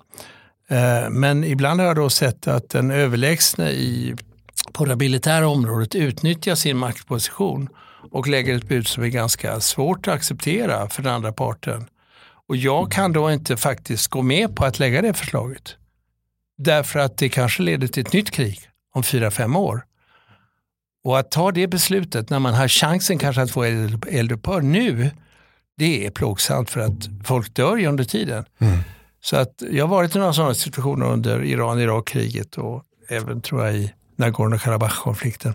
Eh, 0.70 1.10
men 1.10 1.44
ibland 1.44 1.80
har 1.80 1.88
jag 1.88 1.96
då 1.96 2.10
sett 2.10 2.48
att 2.48 2.70
den 2.70 2.92
överlägsne 2.92 3.70
i, 3.70 4.16
på 4.74 4.86
det 4.86 4.96
militära 4.96 5.48
området 5.48 5.96
utnyttjar 5.96 6.56
sin 6.56 6.78
maktposition 6.78 7.70
och 8.12 8.28
lägger 8.28 8.56
ett 8.58 8.68
bud 8.68 8.88
som 8.88 9.04
är 9.04 9.08
ganska 9.08 9.60
svårt 9.60 10.08
att 10.08 10.14
acceptera 10.14 10.90
för 10.90 11.04
den 11.04 11.14
andra 11.14 11.34
parten. 11.34 11.88
Och 12.50 12.58
jag 12.58 12.92
kan 12.92 13.14
då 13.14 13.32
inte 13.32 13.58
faktiskt 13.58 14.08
gå 14.08 14.22
med 14.22 14.56
på 14.56 14.66
att 14.66 14.80
lägga 14.80 15.02
det 15.02 15.14
förslaget. 15.14 15.76
Därför 16.58 17.00
att 17.00 17.18
det 17.18 17.30
kanske 17.30 17.64
leder 17.64 17.88
till 17.88 18.08
ett 18.08 18.14
nytt 18.14 18.32
krig 18.32 18.60
om 18.94 19.04
fyra, 19.04 19.32
fem 19.32 19.56
år. 19.56 19.86
Och 21.04 21.20
att 21.20 21.32
ta 21.32 21.52
det 21.52 21.68
beslutet 21.68 22.30
när 22.30 22.40
man 22.40 22.54
har 22.54 22.68
chansen 22.68 23.18
kanske 23.18 23.42
att 23.42 23.52
få 23.52 23.64
eldupphör 23.64 24.62
nu, 24.62 25.12
det 25.78 26.06
är 26.06 26.12
plågsamt 26.12 26.70
för 26.70 26.80
att 26.80 27.10
folk 27.24 27.54
dör 27.56 27.78
ju 27.78 27.88
under 27.88 28.04
tiden. 28.04 28.46
Mm. 28.60 28.80
Så 29.24 29.38
att 29.38 29.64
jag 29.72 29.88
har 29.88 29.96
varit 29.96 30.16
i 30.16 30.20
några 30.20 30.34
sådana 30.34 30.54
situationer 30.54 31.06
under 31.06 31.44
Iran-Irak-kriget 31.44 32.58
och 32.58 32.84
även 33.10 33.42
tror 33.42 33.66
jag 33.66 33.76
i 33.76 33.94
Nagorno-Karabach-konflikten. 34.18 35.54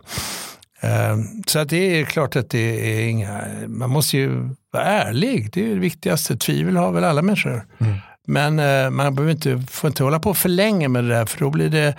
Ehm, 0.81 1.43
så 1.47 1.59
att 1.59 1.69
det 1.69 2.01
är 2.01 2.05
klart 2.05 2.37
att 2.37 2.51
det 2.51 2.99
är 2.99 3.09
inga, 3.09 3.45
man 3.67 3.91
måste 3.91 4.17
ju 4.17 4.51
vara 4.73 4.85
ärlig, 4.85 5.51
det 5.53 5.65
är 5.65 5.75
det 5.75 5.81
viktigaste. 5.81 6.37
Tvivel 6.37 6.77
har 6.77 6.93
väl 6.93 7.05
alla 7.05 7.23
människor. 7.23 7.67
Mm. 7.79 7.95
Men 8.27 8.59
eh, 8.59 8.91
man 8.91 9.15
behöver 9.15 9.33
inte, 9.33 9.63
får 9.71 9.89
inte 9.89 10.05
hålla 10.05 10.19
på 10.19 10.35
för 10.35 10.49
länge 10.49 10.89
med 10.89 11.05
det 11.05 11.09
där 11.09 11.27
för 11.27 11.41
då 11.41 11.51
blir 11.51 11.69
det 11.69 11.95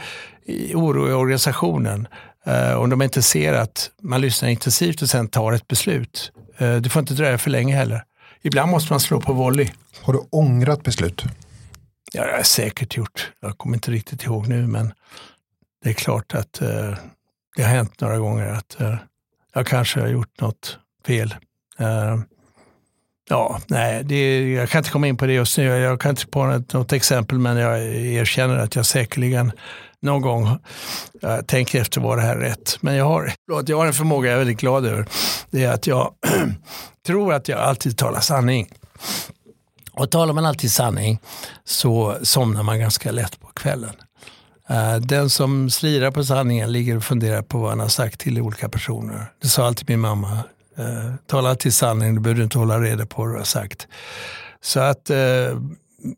oro 0.73 1.09
i 1.09 1.13
organisationen. 1.13 2.07
Eh, 2.45 2.73
om 2.73 2.89
de 2.89 3.01
inte 3.01 3.21
ser 3.21 3.53
att 3.53 3.89
man 4.01 4.21
lyssnar 4.21 4.49
intensivt 4.49 5.01
och 5.01 5.09
sen 5.09 5.27
tar 5.27 5.53
ett 5.53 5.67
beslut. 5.67 6.31
Eh, 6.57 6.75
det 6.75 6.89
får 6.89 6.99
inte 6.99 7.13
dröja 7.13 7.37
för 7.37 7.49
länge 7.49 7.75
heller. 7.75 8.03
Ibland 8.41 8.71
måste 8.71 8.93
man 8.93 8.99
slå 8.99 9.21
på 9.21 9.33
volley. 9.33 9.69
Har 10.01 10.13
du 10.13 10.19
ångrat 10.29 10.83
beslut? 10.83 11.23
Ja, 12.13 12.23
det 12.23 12.31
har 12.31 12.37
jag 12.37 12.45
säkert 12.45 12.97
gjort. 12.97 13.31
Jag 13.39 13.57
kommer 13.57 13.75
inte 13.75 13.91
riktigt 13.91 14.23
ihåg 14.23 14.47
nu, 14.47 14.67
men 14.67 14.93
det 15.83 15.89
är 15.89 15.93
klart 15.93 16.35
att 16.35 16.61
eh, 16.61 16.93
det 17.55 17.63
har 17.63 17.69
hänt 17.69 18.01
några 18.01 18.17
gånger 18.17 18.47
att 18.47 18.81
eh, 18.81 18.95
jag 19.53 19.67
kanske 19.67 19.99
har 19.99 20.07
gjort 20.07 20.41
något 20.41 20.77
fel. 21.05 21.35
Eh, 21.79 22.19
ja, 23.29 23.59
nej, 23.67 24.03
det, 24.03 24.51
jag 24.51 24.69
kan 24.69 24.79
inte 24.79 24.91
komma 24.91 25.07
in 25.07 25.17
på 25.17 25.25
det 25.25 25.33
just 25.33 25.57
nu. 25.57 25.63
Jag 25.63 26.01
kan 26.01 26.09
inte 26.09 26.27
på 26.27 26.45
något, 26.45 26.73
något 26.73 26.93
exempel, 26.93 27.39
men 27.39 27.57
jag 27.57 27.79
erkänner 27.95 28.57
att 28.57 28.75
jag 28.75 28.85
säkerligen 28.85 29.51
någon 30.01 30.21
gång 30.21 30.57
jag 31.21 31.47
tänker 31.47 31.81
efter 31.81 32.01
var 32.01 32.17
det 32.17 32.23
här 32.23 32.37
rätt. 32.37 32.77
Men 32.81 32.95
jag 32.95 33.05
har, 33.05 33.33
jag 33.65 33.77
har 33.77 33.85
en 33.85 33.93
förmåga 33.93 34.29
jag 34.29 34.33
är 34.33 34.37
väldigt 34.39 34.59
glad 34.59 34.85
över. 34.85 35.05
Det 35.49 35.63
är 35.63 35.71
att 35.71 35.87
jag 35.87 36.13
tror 37.05 37.33
att 37.33 37.47
jag 37.47 37.59
alltid 37.59 37.97
talar 37.97 38.19
sanning. 38.19 38.69
Och 39.93 40.11
talar 40.11 40.33
man 40.33 40.45
alltid 40.45 40.71
sanning 40.71 41.19
så 41.65 42.17
somnar 42.23 42.63
man 42.63 42.79
ganska 42.79 43.11
lätt 43.11 43.39
på 43.39 43.47
kvällen. 43.47 43.95
Eh, 44.69 44.95
den 44.95 45.29
som 45.29 45.69
slirar 45.69 46.11
på 46.11 46.23
sanningen 46.23 46.71
ligger 46.71 46.97
och 46.97 47.03
funderar 47.03 47.41
på 47.41 47.57
vad 47.57 47.69
han 47.69 47.79
har 47.79 47.87
sagt 47.87 48.19
till 48.19 48.41
olika 48.41 48.69
personer. 48.69 49.31
Det 49.41 49.47
sa 49.47 49.67
alltid 49.67 49.89
min 49.89 49.99
mamma. 49.99 50.31
Eh, 50.77 51.13
tala 51.27 51.49
alltid 51.49 51.73
sanning, 51.73 52.15
du 52.15 52.21
behöver 52.21 52.43
inte 52.43 52.57
hålla 52.57 52.79
reda 52.79 53.05
på 53.05 53.21
vad 53.21 53.33
du 53.33 53.37
har 53.37 53.43
sagt. 53.43 53.87
Så 54.61 54.79
att 54.79 55.09
eh, 55.09 55.17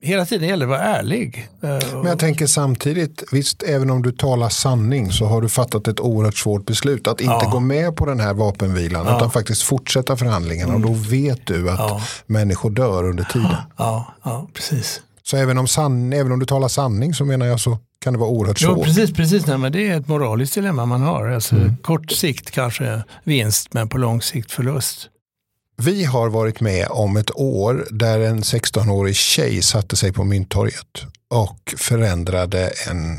hela 0.01 0.25
tiden 0.25 0.50
gäller 0.50 0.67
det 0.67 0.73
att 0.73 0.79
vara 0.79 0.89
ärlig. 0.97 1.50
Men 1.93 2.05
jag 2.05 2.19
tänker 2.19 2.47
samtidigt, 2.47 3.23
visst 3.31 3.63
även 3.63 3.89
om 3.89 4.01
du 4.01 4.11
talar 4.11 4.50
sanning 4.50 5.11
så 5.11 5.25
har 5.25 5.41
du 5.41 5.50
fattat 5.50 5.88
ett 5.88 6.00
oerhört 6.00 6.38
svårt 6.38 6.65
beslut. 6.65 7.07
Att 7.07 7.21
inte 7.21 7.39
ja. 7.41 7.50
gå 7.51 7.59
med 7.59 7.95
på 7.95 8.05
den 8.05 8.19
här 8.19 8.33
vapenvilan 8.33 9.05
ja. 9.05 9.17
utan 9.17 9.31
faktiskt 9.31 9.63
fortsätta 9.63 10.17
förhandlingarna. 10.17 10.73
Mm. 10.73 10.75
Och 10.75 10.88
då 10.89 10.93
mm. 10.93 11.09
vet 11.09 11.45
du 11.45 11.69
att 11.69 11.79
ja. 11.79 12.01
människor 12.25 12.69
dör 12.69 13.09
under 13.09 13.23
tiden. 13.23 13.51
Ja, 13.77 14.13
ja 14.23 14.47
precis. 14.53 15.01
Så 15.23 15.38
även 15.38 15.57
om, 15.57 15.67
san, 15.67 16.13
även 16.13 16.31
om 16.31 16.39
du 16.39 16.45
talar 16.45 16.67
sanning 16.67 17.13
så 17.13 17.25
menar 17.25 17.45
jag 17.45 17.59
så 17.59 17.77
kan 18.00 18.13
det 18.13 18.19
vara 18.19 18.29
oerhört 18.29 18.59
svårt. 18.59 18.77
Jo, 18.77 18.83
precis, 18.83 19.13
precis. 19.13 19.47
Nej, 19.47 19.57
men 19.57 19.71
det 19.71 19.88
är 19.88 20.00
ett 20.00 20.07
moraliskt 20.07 20.55
dilemma 20.55 20.85
man 20.85 21.01
har. 21.01 21.27
Alltså, 21.27 21.55
mm. 21.55 21.77
Kort 21.77 22.11
sikt 22.11 22.51
kanske 22.51 23.03
vinst 23.23 23.73
men 23.73 23.89
på 23.89 23.97
lång 23.97 24.21
sikt 24.21 24.51
förlust. 24.51 25.09
Vi 25.85 26.05
har 26.05 26.29
varit 26.29 26.61
med 26.61 26.88
om 26.89 27.17
ett 27.17 27.31
år 27.35 27.88
där 27.91 28.19
en 28.19 28.41
16-årig 28.41 29.15
tjej 29.15 29.61
satte 29.61 29.95
sig 29.95 30.13
på 30.13 30.23
Mynttorget 30.23 31.05
och 31.29 31.73
förändrade 31.77 32.71
en 32.89 33.17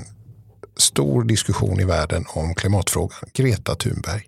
stor 0.77 1.25
diskussion 1.25 1.81
i 1.81 1.85
världen 1.85 2.25
om 2.29 2.55
klimatfrågan. 2.55 3.19
Greta 3.35 3.75
Thunberg. 3.75 4.23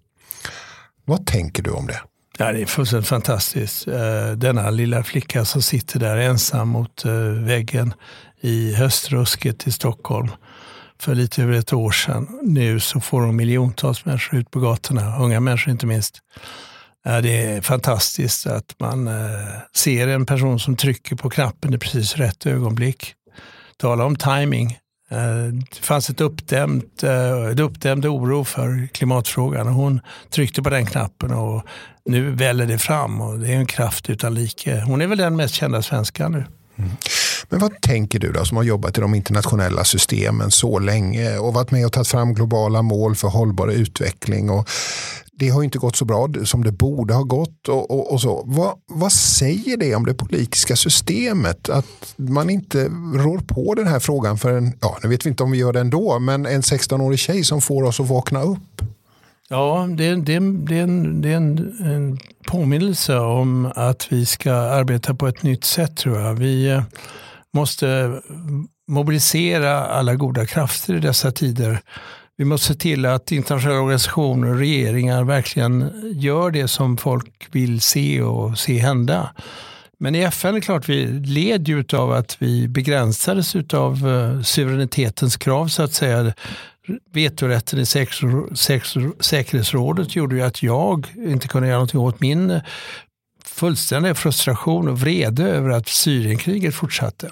Vad 1.04 1.26
tänker 1.26 1.62
du 1.62 1.70
om 1.70 1.86
det? 1.86 2.00
Ja, 2.38 2.52
det 2.52 2.62
är 2.62 2.66
fullständigt 2.66 3.08
fantastiskt. 3.08 3.88
Eh, 3.88 4.30
denna 4.36 4.70
lilla 4.70 5.02
flicka 5.02 5.44
som 5.44 5.62
sitter 5.62 6.00
där 6.00 6.16
ensam 6.16 6.68
mot 6.68 7.04
eh, 7.04 7.12
väggen 7.22 7.94
i 8.40 8.74
höstrusket 8.74 9.66
i 9.66 9.72
Stockholm 9.72 10.28
för 11.00 11.14
lite 11.14 11.42
över 11.42 11.52
ett 11.52 11.72
år 11.72 11.90
sedan. 11.90 12.40
Nu 12.42 12.80
så 12.80 13.00
får 13.00 13.20
hon 13.20 13.36
miljontals 13.36 14.04
människor 14.04 14.38
ut 14.38 14.50
på 14.50 14.60
gatorna, 14.60 15.18
unga 15.18 15.40
människor 15.40 15.70
inte 15.70 15.86
minst. 15.86 16.20
Eh, 17.06 17.18
det 17.18 17.42
är 17.42 17.61
fantastiskt 17.61 18.46
att 18.46 18.75
man 18.78 19.08
eh, 19.08 19.14
ser 19.76 20.08
en 20.08 20.26
person 20.26 20.61
som 20.61 20.76
trycker 20.76 21.16
på 21.16 21.30
knappen 21.30 21.75
i 21.75 21.78
precis 21.78 22.16
rätt 22.16 22.46
ögonblick. 22.46 23.14
Tala 23.76 24.04
om 24.04 24.16
timing. 24.16 24.78
Eh, 25.11 25.46
det 25.70 25.76
fanns 25.80 26.11
ett 26.11 26.20
uppdämt, 26.20 27.02
ett 27.52 27.61
uppdämd 27.61 28.06
oro 28.06 28.44
för 28.44 28.88
klimatfrågan 28.92 29.68
och 29.68 29.75
hon 29.75 30.00
tryckte 30.30 30.62
på 30.62 30.70
den 30.70 30.87
knappen 30.87 31.30
och 31.30 31.62
nu 32.04 32.30
väller 32.30 32.66
det 32.66 32.78
fram 32.78 33.20
och 33.20 33.38
det 33.38 33.52
är 33.52 33.56
en 33.56 33.66
kraft 33.66 34.11
utan 34.11 34.34
like. 34.34 34.80
Hon 34.80 35.00
är 35.00 35.06
väl 35.06 35.18
den 35.18 35.37
mest 35.37 35.54
kända 35.54 35.82
svenskan 35.82 36.32
nu. 36.32 36.44
Mm. 36.76 36.90
Men 37.49 37.61
vad 37.61 37.80
tänker 37.80 38.18
du 38.18 38.32
då 38.32 38.44
som 38.44 38.56
har 38.56 38.64
jobbat 38.64 38.99
i 38.99 39.00
de 39.00 39.14
internationella 39.14 39.84
systemen 39.84 40.50
så 40.50 40.78
länge 40.78 41.38
och 41.38 41.54
varit 41.54 41.70
med 41.70 41.87
och 41.87 41.92
tagit 41.92 42.08
fram 42.08 42.34
globala 42.34 42.82
mål 42.82 43.14
för 43.14 43.28
hållbar 43.28 43.68
utveckling 43.68 44.50
och 44.50 44.68
det 45.38 45.48
har 45.48 45.62
inte 45.62 45.78
gått 45.78 45.96
så 45.96 46.04
bra 46.04 46.28
som 46.44 46.64
det 46.64 46.72
borde 46.72 47.14
ha 47.14 47.22
gått. 47.22 47.68
Och, 47.68 47.90
och, 47.90 48.12
och 48.12 48.20
så. 48.20 48.42
Vad, 48.46 48.74
vad, 48.86 49.12
säger 49.12 49.76
det 49.76 49.94
om 49.94 50.06
det 50.06 50.14
politiska 50.14 50.76
systemet? 50.76 51.68
Att 51.68 52.14
man 52.16 52.50
inte 52.50 52.84
rår 53.14 53.38
på 53.38 53.74
den 53.74 53.86
här 53.86 54.00
frågan 54.00 54.38
för 54.38 54.52
en, 54.52 54.72
ja 54.80 54.98
nu 55.02 55.08
vet 55.08 55.26
vi 55.26 55.30
inte 55.30 55.42
om 55.42 55.50
vi 55.50 55.58
gör 55.58 55.72
det 55.72 55.80
ändå, 55.80 56.18
men 56.18 56.46
en 56.46 56.60
16-årig 56.60 57.18
tjej 57.18 57.44
som 57.44 57.60
får 57.60 57.82
oss 57.82 58.00
att 58.00 58.08
vakna 58.08 58.42
upp. 58.42 58.82
Ja, 59.48 59.88
det, 59.90 60.14
det, 60.14 60.40
det, 60.66 60.78
är, 60.78 60.82
en, 60.82 61.20
det 61.20 61.32
är 61.32 61.36
en, 61.36 61.76
en 61.84 62.18
påminnelse 62.46 63.18
om 63.18 63.72
att 63.76 64.12
vi 64.12 64.26
ska 64.26 64.52
arbeta 64.52 65.14
på 65.14 65.26
ett 65.28 65.42
nytt 65.42 65.64
sätt 65.64 65.96
tror 65.96 66.20
jag. 66.20 66.34
Vi 66.34 66.68
eh, 66.70 66.82
måste 67.52 68.20
mobilisera 68.88 69.84
alla 69.84 70.14
goda 70.14 70.46
krafter 70.46 70.94
i 70.94 71.00
dessa 71.00 71.32
tider 71.32 71.80
vi 72.36 72.44
måste 72.44 72.66
se 72.66 72.74
till 72.74 73.06
att 73.06 73.32
internationella 73.32 73.80
organisationer 73.80 74.48
och 74.48 74.58
regeringar 74.58 75.24
verkligen 75.24 75.90
gör 76.14 76.50
det 76.50 76.68
som 76.68 76.96
folk 76.96 77.48
vill 77.52 77.80
se 77.80 78.22
och 78.22 78.58
se 78.58 78.78
hända. 78.78 79.30
Men 79.98 80.14
i 80.14 80.20
FN 80.20 80.50
är 80.50 80.54
det 80.54 80.60
klart 80.60 80.88
vi 80.88 81.06
led 81.06 81.68
ju 81.68 81.84
av 81.92 82.12
att 82.12 82.42
vi 82.42 82.68
begränsades 82.68 83.54
av 83.72 84.08
eh, 84.08 84.42
suveränitetens 84.42 85.36
krav 85.36 85.68
så 85.68 85.82
att 85.82 85.92
säga. 85.92 86.34
Vetorätten 87.12 87.78
i 87.78 87.86
säkerhetsrådet 87.86 90.16
gjorde 90.16 90.36
ju 90.36 90.42
att 90.42 90.62
jag 90.62 91.06
inte 91.16 91.48
kunde 91.48 91.68
göra 91.68 91.76
någonting 91.76 92.00
åt 92.00 92.20
min 92.20 92.60
fullständiga 93.44 94.14
frustration 94.14 94.88
och 94.88 95.00
vrede 95.00 95.44
över 95.44 95.70
att 95.70 95.88
Syrienkriget 95.88 96.74
fortsatte. 96.74 97.30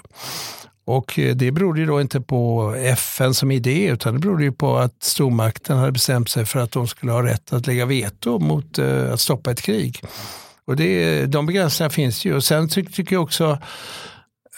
Och 0.85 1.19
eh, 1.19 1.35
det 1.35 1.51
berodde 1.51 1.79
ju 1.79 1.85
då 1.85 2.01
inte 2.01 2.21
på 2.21 2.73
FN 2.77 3.33
som 3.33 3.51
idé 3.51 3.85
utan 3.85 4.13
det 4.13 4.19
berodde 4.19 4.43
ju 4.43 4.51
på 4.51 4.77
att 4.77 5.03
stormakten 5.03 5.77
hade 5.77 5.91
bestämt 5.91 6.29
sig 6.29 6.45
för 6.45 6.59
att 6.59 6.71
de 6.71 6.87
skulle 6.87 7.11
ha 7.11 7.23
rätt 7.23 7.53
att 7.53 7.67
lägga 7.67 7.85
veto 7.85 8.39
mot 8.39 8.79
eh, 8.79 9.13
att 9.13 9.19
stoppa 9.19 9.51
ett 9.51 9.61
krig. 9.61 10.01
Och 10.65 10.75
det, 10.75 11.25
de 11.25 11.45
begränsningarna 11.45 11.89
finns 11.89 12.25
ju. 12.25 12.35
Och 12.35 12.43
sen 12.43 12.69
tycker 12.69 13.15
jag 13.15 13.23
också 13.23 13.57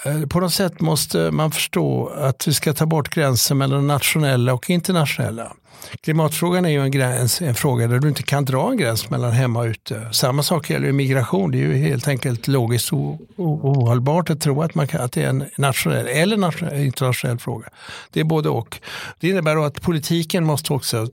Eh, 0.06 0.26
på 0.26 0.40
något 0.40 0.54
sätt 0.54 0.82
måste 0.82 1.32
man 1.32 1.52
förstå 1.52 2.08
att 2.08 2.48
vi 2.48 2.54
ska 2.54 2.74
ta 2.74 2.86
bort 2.86 3.10
gränsen 3.10 3.58
mellan 3.58 3.88
nationella 3.88 4.54
och 4.54 4.70
internationella. 4.70 5.54
Klimatfrågan 6.02 6.66
är 6.66 6.70
ju 6.70 6.82
en, 6.82 6.92
gräns, 6.92 7.42
en 7.42 7.56
fråga 7.56 7.88
där 7.88 8.00
du 8.00 8.08
inte 8.08 8.24
kan 8.24 8.46
dra 8.46 8.72
en 8.72 8.78
gräns 8.78 9.10
mellan 9.10 9.32
hemma 9.32 9.60
och 9.60 9.66
ute. 9.66 10.10
Samma 10.12 10.44
sak 10.44 10.70
gäller 10.70 10.92
migration. 10.92 11.52
Det 11.52 11.58
är 11.58 11.62
ju 11.62 11.74
helt 11.74 12.08
enkelt 12.08 12.48
logiskt 12.48 12.94
ohållbart 13.38 14.30
att 14.30 14.42
tro 14.42 14.62
att, 14.62 14.76
man 14.76 14.88
kan, 14.88 15.02
att 15.02 15.12
det 15.12 15.24
är 15.24 15.30
en 15.30 15.46
nationell 15.58 16.08
eller 16.08 16.38
nationell, 16.38 16.86
internationell 16.86 17.38
fråga. 17.38 17.70
Det 18.12 18.20
är 18.20 18.24
både 18.24 18.50
och. 18.50 18.80
Det 19.20 19.30
innebär 19.30 19.66
att 19.66 19.82
politiken 19.82 20.46
måste 20.46 20.74
också 20.74 21.08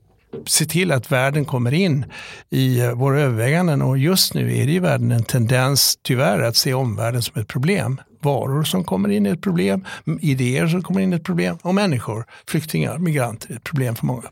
se 0.45 0.65
till 0.65 0.91
att 0.91 1.11
världen 1.11 1.45
kommer 1.45 1.73
in 1.73 2.05
i 2.49 2.79
eh, 2.79 2.91
våra 2.91 3.21
överväganden 3.21 3.81
och 3.81 3.97
just 3.97 4.33
nu 4.33 4.57
är 4.57 4.65
det 4.65 4.71
i 4.71 4.79
världen 4.79 5.11
en 5.11 5.23
tendens 5.23 5.99
tyvärr 6.01 6.41
att 6.41 6.55
se 6.55 6.73
omvärlden 6.73 7.21
som 7.21 7.41
ett 7.41 7.47
problem. 7.47 8.01
Varor 8.23 8.63
som 8.63 8.83
kommer 8.83 9.09
in 9.09 9.25
är 9.25 9.33
ett 9.33 9.41
problem, 9.41 9.85
idéer 10.21 10.67
som 10.67 10.83
kommer 10.83 11.01
in 11.01 11.13
är 11.13 11.17
ett 11.17 11.23
problem 11.23 11.57
och 11.61 11.75
människor, 11.75 12.25
flyktingar, 12.47 12.97
migranter 12.97 13.51
är 13.51 13.55
ett 13.55 13.63
problem 13.63 13.95
för 13.95 14.05
många. 14.05 14.29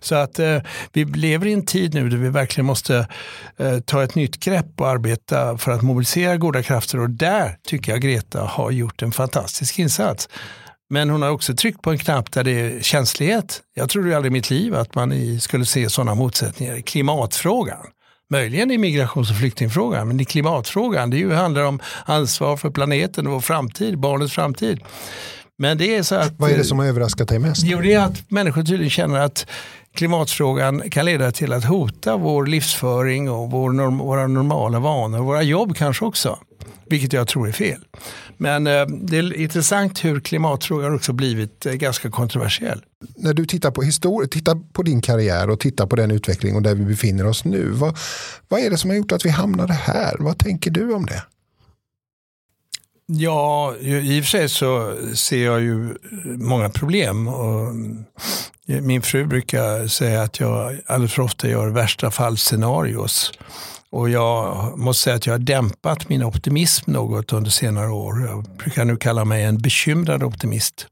Så 0.00 0.14
att 0.14 0.38
eh, 0.38 0.58
vi 0.92 1.04
lever 1.04 1.46
i 1.46 1.52
en 1.52 1.66
tid 1.66 1.94
nu 1.94 2.08
där 2.08 2.16
vi 2.16 2.28
verkligen 2.28 2.66
måste 2.66 3.08
eh, 3.56 3.78
ta 3.78 4.02
ett 4.02 4.14
nytt 4.14 4.40
grepp 4.40 4.80
och 4.80 4.88
arbeta 4.88 5.58
för 5.58 5.72
att 5.72 5.82
mobilisera 5.82 6.36
goda 6.36 6.62
krafter 6.62 7.00
och 7.00 7.10
där 7.10 7.56
tycker 7.66 7.92
jag 7.92 8.00
Greta 8.00 8.40
har 8.40 8.70
gjort 8.70 9.02
en 9.02 9.12
fantastisk 9.12 9.78
insats. 9.78 10.28
Men 10.90 11.10
hon 11.10 11.22
har 11.22 11.30
också 11.30 11.54
tryckt 11.54 11.82
på 11.82 11.90
en 11.90 11.98
knapp 11.98 12.32
där 12.32 12.44
det 12.44 12.50
är 12.50 12.80
känslighet. 12.80 13.60
Jag 13.74 13.90
trodde 13.90 14.16
aldrig 14.16 14.32
i 14.32 14.32
mitt 14.32 14.50
liv 14.50 14.74
att 14.74 14.94
man 14.94 15.40
skulle 15.40 15.64
se 15.64 15.90
sådana 15.90 16.14
motsättningar 16.14 16.76
i 16.76 16.82
klimatfrågan. 16.82 17.86
Möjligen 18.30 18.70
i 18.70 18.78
migrations 18.78 19.30
och 19.30 19.36
flyktingfrågan, 19.36 20.08
men 20.08 20.20
i 20.20 20.24
klimatfrågan, 20.24 21.10
det 21.10 21.16
ju 21.16 21.32
handlar 21.32 21.62
om 21.62 21.80
ansvar 22.04 22.56
för 22.56 22.70
planeten 22.70 23.26
och 23.26 23.32
vår 23.32 23.40
framtid, 23.40 23.98
barnets 23.98 24.32
framtid. 24.32 24.80
Men 25.58 25.78
det 25.78 25.96
är 25.96 26.02
så 26.02 26.14
att, 26.14 26.32
Vad 26.38 26.50
är 26.50 26.56
det 26.56 26.64
som 26.64 26.78
har 26.78 26.86
överraskat 26.86 27.28
dig 27.28 27.38
mest? 27.38 27.62
Jo, 27.64 27.80
det 27.80 27.92
är 27.92 28.00
att 28.00 28.30
människor 28.30 28.62
tydligen 28.62 28.90
känner 28.90 29.20
att 29.20 29.46
klimatfrågan 29.94 30.90
kan 30.90 31.04
leda 31.04 31.32
till 31.32 31.52
att 31.52 31.64
hota 31.64 32.16
vår 32.16 32.46
livsföring 32.46 33.30
och 33.30 33.50
vår, 33.50 33.98
våra 34.04 34.26
normala 34.26 34.78
vanor, 34.78 35.18
våra 35.18 35.42
jobb 35.42 35.76
kanske 35.76 36.04
också. 36.04 36.38
Vilket 36.88 37.12
jag 37.12 37.28
tror 37.28 37.48
är 37.48 37.52
fel. 37.52 37.84
Men 38.36 38.66
eh, 38.66 38.86
det 38.86 39.18
är 39.18 39.36
intressant 39.36 40.04
hur 40.04 40.20
klimatfrågan 40.20 40.94
också 40.94 41.12
blivit 41.12 41.66
eh, 41.66 41.72
ganska 41.72 42.10
kontroversiell. 42.10 42.84
När 43.16 43.34
du 43.34 43.46
tittar 43.46 43.70
på, 43.70 43.82
histori- 43.82 44.28
tittar 44.28 44.72
på 44.72 44.82
din 44.82 45.00
karriär 45.00 45.50
och 45.50 45.60
tittar 45.60 45.86
på 45.86 45.96
den 45.96 46.10
utveckling 46.10 46.56
och 46.56 46.62
där 46.62 46.74
vi 46.74 46.84
befinner 46.84 47.26
oss 47.26 47.44
nu. 47.44 47.70
Vad, 47.70 47.98
vad 48.48 48.60
är 48.60 48.70
det 48.70 48.76
som 48.76 48.90
har 48.90 48.96
gjort 48.96 49.12
att 49.12 49.24
vi 49.24 49.30
hamnade 49.30 49.72
här? 49.72 50.16
Vad 50.18 50.38
tänker 50.38 50.70
du 50.70 50.94
om 50.94 51.06
det? 51.06 51.22
Ja, 53.08 53.74
i 53.80 54.20
och 54.20 54.24
för 54.24 54.30
sig 54.30 54.48
så 54.48 54.96
ser 55.14 55.44
jag 55.44 55.60
ju 55.60 55.94
många 56.24 56.68
problem. 56.68 57.28
Och 57.28 57.74
min 58.66 59.02
fru 59.02 59.26
brukar 59.26 59.86
säga 59.86 60.22
att 60.22 60.40
jag 60.40 60.80
alldeles 60.86 61.12
för 61.12 61.22
ofta 61.22 61.48
gör 61.48 61.68
värsta 61.68 62.10
fall-scenarios. 62.10 63.32
Och 63.96 64.10
jag 64.10 64.78
måste 64.78 65.02
säga 65.02 65.16
att 65.16 65.26
jag 65.26 65.34
har 65.34 65.38
dämpat 65.38 66.08
min 66.08 66.22
optimism 66.22 66.92
något 66.92 67.32
under 67.32 67.50
senare 67.50 67.90
år. 67.90 68.26
Jag 68.26 68.44
brukar 68.44 68.84
nu 68.84 68.96
kalla 68.96 69.24
mig 69.24 69.44
en 69.44 69.58
bekymrad 69.58 70.22
optimist. 70.22 70.86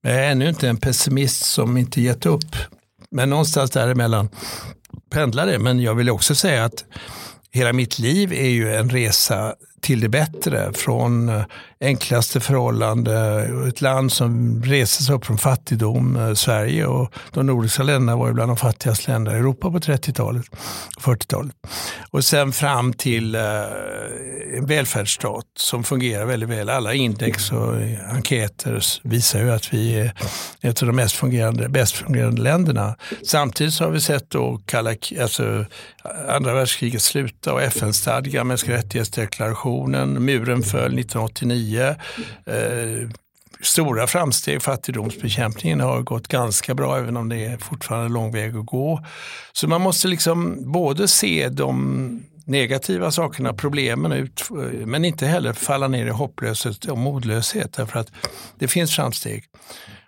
Men 0.00 0.12
jag 0.12 0.24
är 0.24 0.30
ännu 0.30 0.48
inte 0.48 0.68
en 0.68 0.76
pessimist 0.76 1.44
som 1.44 1.76
inte 1.76 2.00
gett 2.00 2.26
upp. 2.26 2.56
Men 3.10 3.30
någonstans 3.30 3.70
däremellan 3.70 4.28
pendlar 5.10 5.46
det. 5.46 5.58
Men 5.58 5.80
jag 5.80 5.94
vill 5.94 6.10
också 6.10 6.34
säga 6.34 6.64
att 6.64 6.84
hela 7.50 7.72
mitt 7.72 7.98
liv 7.98 8.32
är 8.32 8.48
ju 8.48 8.74
en 8.74 8.90
resa 8.90 9.54
till 9.80 10.00
det 10.00 10.08
bättre. 10.08 10.72
Från 10.72 11.28
eh, 11.28 11.44
enklaste 11.80 12.40
förhållande, 12.40 13.42
ett 13.68 13.80
land 13.80 14.12
som 14.12 14.62
reser 14.62 15.02
sig 15.02 15.14
upp 15.14 15.26
från 15.26 15.38
fattigdom, 15.38 16.16
eh, 16.16 16.34
Sverige 16.34 16.86
och 16.86 17.12
de 17.32 17.46
nordiska 17.46 17.82
länderna 17.82 18.16
var 18.16 18.28
ju 18.28 18.34
bland 18.34 18.50
de 18.50 18.56
fattigaste 18.56 19.10
länderna 19.10 19.36
i 19.36 19.40
Europa 19.40 19.70
på 19.70 19.78
30-talet 19.78 20.46
och 20.96 21.02
40-talet. 21.02 21.56
Och 22.10 22.24
sen 22.24 22.52
fram 22.52 22.92
till 22.92 23.34
eh, 23.34 23.42
en 24.56 24.66
välfärdsstat 24.66 25.44
som 25.56 25.84
fungerar 25.84 26.24
väldigt 26.24 26.48
väl. 26.48 26.68
Alla 26.68 26.94
index 26.94 27.52
och 27.52 27.74
enkäter 28.10 28.82
visar 29.02 29.40
ju 29.40 29.52
att 29.52 29.74
vi 29.74 29.94
är 29.94 30.12
ett 30.60 30.82
av 30.82 30.86
de 30.86 30.96
mest 30.96 31.16
fungerande, 31.16 31.68
bäst 31.68 31.96
fungerande 31.96 32.42
länderna. 32.42 32.96
Samtidigt 33.22 33.74
så 33.74 33.84
har 33.84 33.90
vi 33.90 34.00
sett 34.00 34.30
då 34.30 34.60
kalla, 34.66 34.94
alltså, 35.20 35.64
andra 36.28 36.54
världskriget 36.54 37.02
sluta 37.02 37.52
och 37.52 37.62
FN-stadgan, 37.62 38.46
mänskliga 38.46 38.76
rättighetsdeklarationen, 38.76 40.24
muren 40.24 40.62
föll 40.62 40.98
1989. 40.98 41.65
Eh, 41.74 43.08
stora 43.60 44.06
framsteg. 44.06 44.62
Fattigdomsbekämpningen 44.62 45.80
har 45.80 46.02
gått 46.02 46.28
ganska 46.28 46.74
bra 46.74 46.98
även 46.98 47.16
om 47.16 47.28
det 47.28 47.44
är 47.44 47.56
fortfarande 47.56 48.08
lång 48.08 48.32
väg 48.32 48.56
att 48.56 48.66
gå. 48.66 49.04
Så 49.52 49.68
man 49.68 49.80
måste 49.80 50.08
liksom 50.08 50.72
både 50.72 51.08
se 51.08 51.48
de 51.48 52.22
negativa 52.44 53.10
sakerna, 53.10 53.52
problemen 53.52 54.12
ut, 54.12 54.42
eh, 54.50 54.86
men 54.86 55.04
inte 55.04 55.26
heller 55.26 55.52
falla 55.52 55.88
ner 55.88 56.06
i 56.06 56.10
hopplöshet 56.10 56.84
och 56.84 56.98
modlöshet 56.98 57.72
därför 57.72 57.98
att 57.98 58.12
det 58.58 58.68
finns 58.68 58.96
framsteg. 58.96 59.44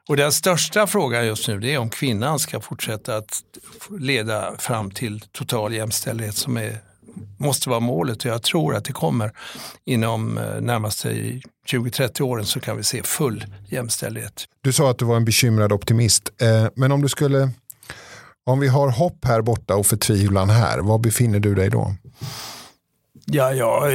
Och 0.08 0.16
den 0.16 0.32
största 0.32 0.86
frågan 0.86 1.26
just 1.26 1.48
nu 1.48 1.60
det 1.60 1.74
är 1.74 1.78
om 1.78 1.90
kvinnan 1.90 2.38
ska 2.38 2.60
fortsätta 2.60 3.16
att 3.16 3.42
leda 4.00 4.56
fram 4.58 4.90
till 4.90 5.20
total 5.20 5.74
jämställdhet 5.74 6.34
som 6.34 6.56
är, 6.56 6.78
måste 7.38 7.70
vara 7.70 7.80
målet 7.80 8.24
och 8.24 8.30
jag 8.30 8.42
tror 8.42 8.74
att 8.74 8.84
det 8.84 8.92
kommer 8.92 9.32
inom 9.86 10.38
eh, 10.38 10.60
närmaste 10.60 11.08
20-30 11.68 12.22
åren 12.22 12.44
så 12.44 12.60
kan 12.60 12.76
vi 12.76 12.84
se 12.84 13.02
full 13.02 13.44
jämställdhet. 13.68 14.44
Du 14.60 14.72
sa 14.72 14.90
att 14.90 14.98
du 14.98 15.04
var 15.04 15.16
en 15.16 15.24
bekymrad 15.24 15.72
optimist, 15.72 16.30
eh, 16.42 16.66
men 16.74 16.92
om 16.92 17.02
du 17.02 17.08
skulle 17.08 17.50
om 18.46 18.60
vi 18.60 18.68
har 18.68 18.90
hopp 18.90 19.24
här 19.24 19.42
borta 19.42 19.76
och 19.76 19.86
förtvivlan 19.86 20.50
här, 20.50 20.78
var 20.78 20.98
befinner 20.98 21.40
du 21.40 21.54
dig 21.54 21.70
då? 21.70 21.94
Ja, 23.24 23.52
ja 23.52 23.90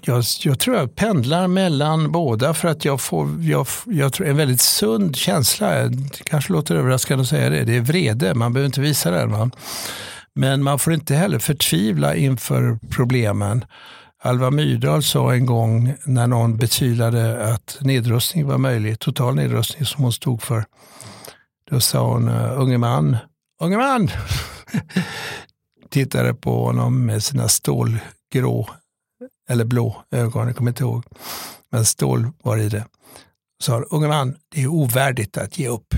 jag, 0.00 0.24
jag 0.40 0.58
tror 0.58 0.76
jag 0.76 0.94
pendlar 0.94 1.48
mellan 1.48 2.12
båda 2.12 2.54
för 2.54 2.68
att 2.68 2.84
jag 2.84 3.00
får 3.00 3.28
jag, 3.40 3.66
jag 3.86 4.12
tror 4.12 4.26
en 4.26 4.36
väldigt 4.36 4.60
sund 4.60 5.16
känsla. 5.16 5.88
Det 5.88 6.24
kanske 6.24 6.52
låter 6.52 6.74
överraskande 6.74 7.22
att 7.22 7.28
säga 7.28 7.50
det. 7.50 7.64
Det 7.64 7.76
är 7.76 7.80
vrede, 7.80 8.34
man 8.34 8.52
behöver 8.52 8.66
inte 8.66 8.80
visa 8.80 9.10
den. 9.10 9.30
Va? 9.30 9.50
Men 10.34 10.62
man 10.62 10.78
får 10.78 10.92
inte 10.92 11.14
heller 11.14 11.38
förtvivla 11.38 12.16
inför 12.16 12.78
problemen. 12.90 13.64
Alva 14.22 14.50
Myrdal 14.50 15.02
sa 15.02 15.34
en 15.34 15.46
gång 15.46 15.94
när 16.04 16.26
någon 16.26 16.56
betvivlade 16.56 17.52
att 17.54 17.78
nedrustning 17.80 18.46
var 18.46 18.58
möjlig, 18.58 18.98
total 18.98 19.34
nedrustning 19.34 19.86
som 19.86 20.02
hon 20.02 20.12
stod 20.12 20.42
för. 20.42 20.64
Då 21.70 21.80
sa 21.80 22.12
hon, 22.12 22.28
eh, 22.28 22.60
unge 22.60 22.78
man, 22.78 23.16
unge 23.60 23.76
man, 23.76 24.10
tittade 25.90 26.34
på 26.34 26.64
honom 26.64 27.06
med 27.06 27.22
sina 27.22 27.48
stålgrå 27.48 28.68
eller 29.48 29.64
blå 29.64 30.02
ögon, 30.10 30.46
jag 30.46 30.56
kommer 30.56 30.70
inte 30.70 30.82
ihåg. 30.82 31.04
Men 31.70 31.84
stål 31.84 32.30
var 32.42 32.58
i 32.58 32.68
det. 32.68 32.84
Sa, 33.62 33.80
unge 33.80 34.08
man, 34.08 34.36
det 34.54 34.62
är 34.62 34.66
ovärdigt 34.66 35.38
att 35.38 35.58
ge 35.58 35.68
upp. 35.68 35.94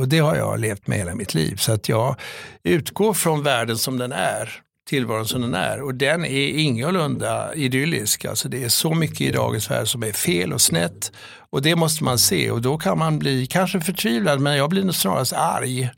Och 0.00 0.08
det 0.08 0.18
har 0.18 0.36
jag 0.36 0.60
levt 0.60 0.86
med 0.86 0.98
hela 0.98 1.14
mitt 1.14 1.34
liv. 1.34 1.56
Så 1.56 1.72
att 1.72 1.88
jag 1.88 2.16
utgår 2.62 3.14
från 3.14 3.42
världen 3.42 3.78
som 3.78 3.98
den 3.98 4.12
är, 4.12 4.52
tillvaron 4.88 5.26
som 5.26 5.40
den 5.40 5.54
är. 5.54 5.82
Och 5.82 5.94
den 5.94 6.24
är 6.24 6.48
ingalunda 6.48 7.54
idyllisk. 7.54 8.24
Alltså 8.24 8.48
det 8.48 8.64
är 8.64 8.68
så 8.68 8.94
mycket 8.94 9.20
i 9.20 9.30
dagens 9.30 9.70
värld 9.70 9.88
som 9.88 10.02
är 10.02 10.12
fel 10.12 10.52
och 10.52 10.60
snett. 10.60 11.12
Och 11.50 11.62
det 11.62 11.76
måste 11.76 12.04
man 12.04 12.18
se 12.18 12.50
och 12.50 12.62
då 12.62 12.78
kan 12.78 12.98
man 12.98 13.18
bli 13.18 13.46
kanske 13.46 13.80
förtvivlad 13.80 14.40
men 14.40 14.56
jag 14.56 14.70
blir 14.70 14.92
snarast 14.92 15.32
arg 15.32 15.90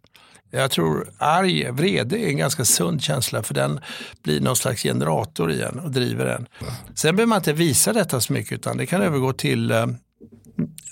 jag 0.54 0.70
tror 0.70 1.08
arg, 1.18 1.70
vrede 1.70 2.18
är 2.18 2.28
en 2.28 2.36
ganska 2.36 2.64
sund 2.64 3.02
känsla 3.02 3.42
för 3.42 3.54
den 3.54 3.80
blir 4.22 4.40
någon 4.40 4.56
slags 4.56 4.82
generator 4.82 5.52
i 5.52 5.62
en 5.62 5.78
och 5.78 5.90
driver 5.90 6.26
en. 6.26 6.46
Sen 6.94 7.16
behöver 7.16 7.28
man 7.28 7.38
inte 7.38 7.52
visa 7.52 7.92
detta 7.92 8.20
så 8.20 8.32
mycket 8.32 8.52
utan 8.52 8.76
det 8.76 8.86
kan 8.86 9.02
övergå 9.02 9.32
till 9.32 9.70
eh, 9.70 9.86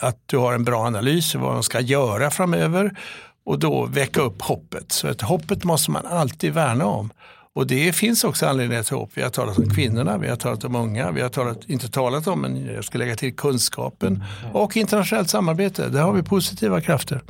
att 0.01 0.19
du 0.27 0.37
har 0.37 0.53
en 0.53 0.65
bra 0.65 0.87
analys 0.87 1.35
av 1.35 1.41
vad 1.41 1.53
man 1.53 1.63
ska 1.63 1.81
göra 1.81 2.31
framöver 2.31 2.97
och 3.45 3.59
då 3.59 3.87
väcka 3.87 4.21
upp 4.21 4.43
hoppet. 4.43 4.93
Så 4.93 5.09
att 5.09 5.21
hoppet 5.21 5.65
måste 5.65 5.91
man 5.91 6.07
alltid 6.07 6.53
värna 6.53 6.85
om. 6.85 7.11
Och 7.53 7.67
det 7.67 7.93
finns 7.93 8.25
också 8.25 8.47
anledningar 8.47 8.83
till 8.83 8.97
hopp. 8.97 9.11
Vi 9.15 9.23
har 9.23 9.31
talat 9.31 9.59
om 9.59 9.71
kvinnorna, 9.71 10.19
vi 10.19 10.29
har 10.29 10.37
talat 10.37 10.65
om 10.65 10.77
unga, 10.77 11.11
vi 11.11 11.21
har 11.21 11.29
talat, 11.29 11.59
inte 11.67 11.89
talat 11.89 12.27
om, 12.27 12.41
men 12.41 12.67
jag 12.67 12.85
ska 12.85 12.99
lägga 12.99 13.17
till 13.17 13.37
kunskapen 13.37 14.25
och 14.53 14.77
internationellt 14.77 15.31
samarbete. 15.31 15.89
Där 15.89 16.03
har 16.03 16.13
vi 16.13 16.23
positiva 16.23 16.81
krafter. 16.81 17.23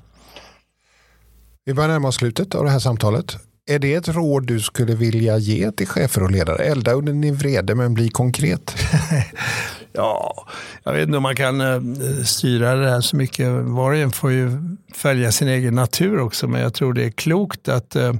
Vi 1.64 1.74
börjar 1.74 1.88
närma 1.88 2.09
oss 2.09 2.16
slutet 2.16 2.54
av 2.54 2.64
det 2.64 2.70
här 2.70 2.78
samtalet. 2.78 3.37
Är 3.70 3.78
det 3.78 3.94
ett 3.94 4.09
råd 4.09 4.46
du 4.46 4.61
skulle 4.61 4.94
vilja 4.94 5.38
ge 5.38 5.72
till 5.72 5.87
chefer 5.87 6.22
och 6.22 6.30
ledare? 6.30 6.64
Elda 6.64 6.92
under 6.92 7.12
din 7.12 7.35
vrede 7.35 7.74
men 7.74 7.94
bli 7.94 8.09
konkret. 8.09 8.76
ja, 9.92 10.46
jag 10.85 10.92
vet 10.92 11.06
inte 11.06 11.16
om 11.16 11.22
man 11.22 11.37
kan 11.37 11.61
eh, 11.61 11.80
styra 12.24 12.74
det 12.74 12.90
här 12.90 13.00
så 13.00 13.16
mycket. 13.16 13.48
Var 13.48 13.90
och 13.90 13.96
en 13.96 14.12
får 14.12 14.33
ju 14.33 14.50
följa 14.94 15.33
sin 15.33 15.48
egen 15.48 15.74
natur 15.74 16.20
också. 16.20 16.48
Men 16.48 16.61
jag 16.61 16.74
tror 16.74 16.92
det 16.92 17.04
är 17.04 17.11
klokt 17.11 17.68
att 17.68 17.96
eh, 17.96 18.14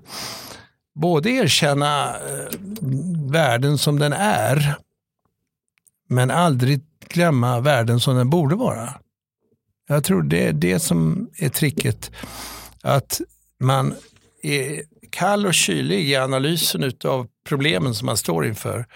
både 0.94 1.30
erkänna 1.30 2.08
eh, 2.08 2.56
världen 3.30 3.78
som 3.78 3.98
den 3.98 4.12
är. 4.12 4.74
Men 6.08 6.30
aldrig 6.30 6.80
glömma 7.08 7.60
världen 7.60 8.00
som 8.00 8.16
den 8.16 8.30
borde 8.30 8.54
vara. 8.54 8.94
Jag 9.88 10.04
tror 10.04 10.22
det 10.22 10.46
är 10.46 10.52
det 10.52 10.78
som 10.78 11.30
är 11.36 11.48
tricket. 11.48 12.10
Att 12.82 13.20
man 13.60 13.94
är 14.42 14.82
kall 15.11 15.46
och 15.46 15.55
kylig 15.55 16.11
i 16.11 16.16
analysen 16.16 16.92
av 17.05 17.27
problemen 17.49 17.94
som 17.94 18.07
man 18.07 18.16
står 18.16 18.46
inför. 18.46 18.87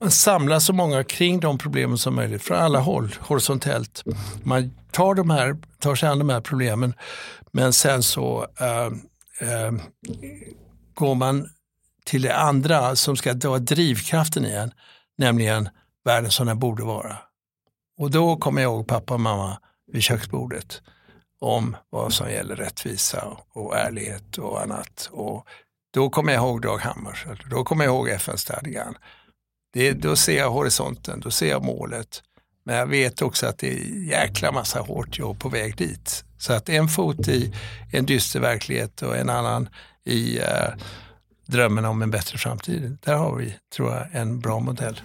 Man 0.00 0.10
samlar 0.10 0.58
så 0.58 0.72
många 0.72 1.04
kring 1.04 1.40
de 1.40 1.58
problemen 1.58 1.98
som 1.98 2.14
möjligt 2.14 2.42
från 2.42 2.58
alla 2.58 2.78
håll, 2.78 3.14
horisontellt. 3.20 4.02
Man 4.42 4.74
tar, 4.90 5.14
de 5.14 5.30
här, 5.30 5.56
tar 5.78 5.94
sig 5.94 6.08
an 6.08 6.18
de 6.18 6.28
här 6.28 6.40
problemen 6.40 6.94
men 7.52 7.72
sen 7.72 8.02
så 8.02 8.46
äh, 8.60 8.86
äh, 9.48 9.72
går 10.94 11.14
man 11.14 11.48
till 12.04 12.22
det 12.22 12.36
andra 12.36 12.96
som 12.96 13.16
ska 13.16 13.34
vara 13.44 13.58
drivkraften 13.58 14.46
i 14.46 14.52
en, 14.52 14.70
nämligen 15.18 15.68
världen 16.04 16.30
som 16.30 16.46
den 16.46 16.58
borde 16.58 16.84
vara. 16.84 17.18
Och 17.98 18.10
då 18.10 18.36
kommer 18.36 18.62
jag 18.62 18.72
ihåg 18.72 18.86
pappa 18.86 19.14
och 19.14 19.20
mamma 19.20 19.58
vid 19.92 20.02
köksbordet 20.02 20.82
om 21.40 21.76
vad 21.90 22.12
som 22.12 22.30
gäller 22.30 22.56
rättvisa 22.56 23.36
och 23.52 23.76
ärlighet 23.76 24.38
och 24.38 24.62
annat. 24.62 25.08
Och 25.12 25.46
då 25.94 26.10
kommer 26.10 26.32
jag 26.32 26.42
ihåg 26.42 26.62
Dag 26.62 26.78
Hammarskjöld, 26.78 27.40
då 27.50 27.64
kommer 27.64 27.84
jag 27.84 27.94
ihåg 27.94 28.08
FN-stadgan. 28.08 28.94
då 29.96 30.16
ser 30.16 30.38
jag 30.38 30.50
horisonten, 30.50 31.20
då 31.20 31.30
ser 31.30 31.50
jag 31.50 31.64
målet. 31.64 32.22
Men 32.64 32.76
jag 32.76 32.86
vet 32.86 33.22
också 33.22 33.46
att 33.46 33.58
det 33.58 33.72
är 33.72 34.08
jäkla 34.08 34.52
massa 34.52 34.80
hårt 34.80 35.18
jobb 35.18 35.40
på 35.40 35.48
väg 35.48 35.76
dit. 35.76 36.24
Så 36.38 36.52
att 36.52 36.68
en 36.68 36.88
fot 36.88 37.28
i 37.28 37.54
en 37.92 38.06
dyster 38.06 38.40
verklighet 38.40 39.02
och 39.02 39.16
en 39.16 39.30
annan 39.30 39.68
i 40.04 40.38
eh, 40.38 40.68
drömmen 41.46 41.84
om 41.84 42.02
en 42.02 42.10
bättre 42.10 42.38
framtid. 42.38 42.98
Där 43.04 43.14
har 43.16 43.36
vi, 43.36 43.56
tror 43.76 43.92
jag, 43.92 44.06
en 44.12 44.40
bra 44.40 44.60
modell. 44.60 45.00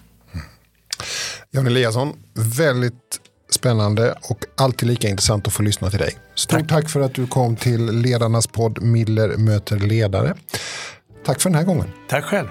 Jan 1.52 1.68
Eliasson, 1.68 2.24
väldigt 2.34 3.22
spännande 3.50 4.16
och 4.22 4.46
alltid 4.56 4.90
lika 4.90 5.10
intressant 5.10 5.48
att 5.48 5.54
få 5.54 5.64
lyssna 5.64 5.90
till 5.90 6.00
dig. 6.00 6.18
Stort 6.36 6.60
tack, 6.60 6.68
tack 6.68 6.90
för 6.90 7.02
att 7.02 7.14
du 7.14 7.28
kom 7.28 7.56
till 7.56 7.86
Ledarnas 7.86 8.48
podd 8.48 8.82
Miller 8.82 9.38
möter 9.38 9.80
ledare. 9.80 10.34
Tack 11.26 11.42
för 11.42 11.50
den 11.50 11.58
här 11.58 11.66
gången. 11.66 11.88
Tack 12.10 12.24
själv. 12.24 12.48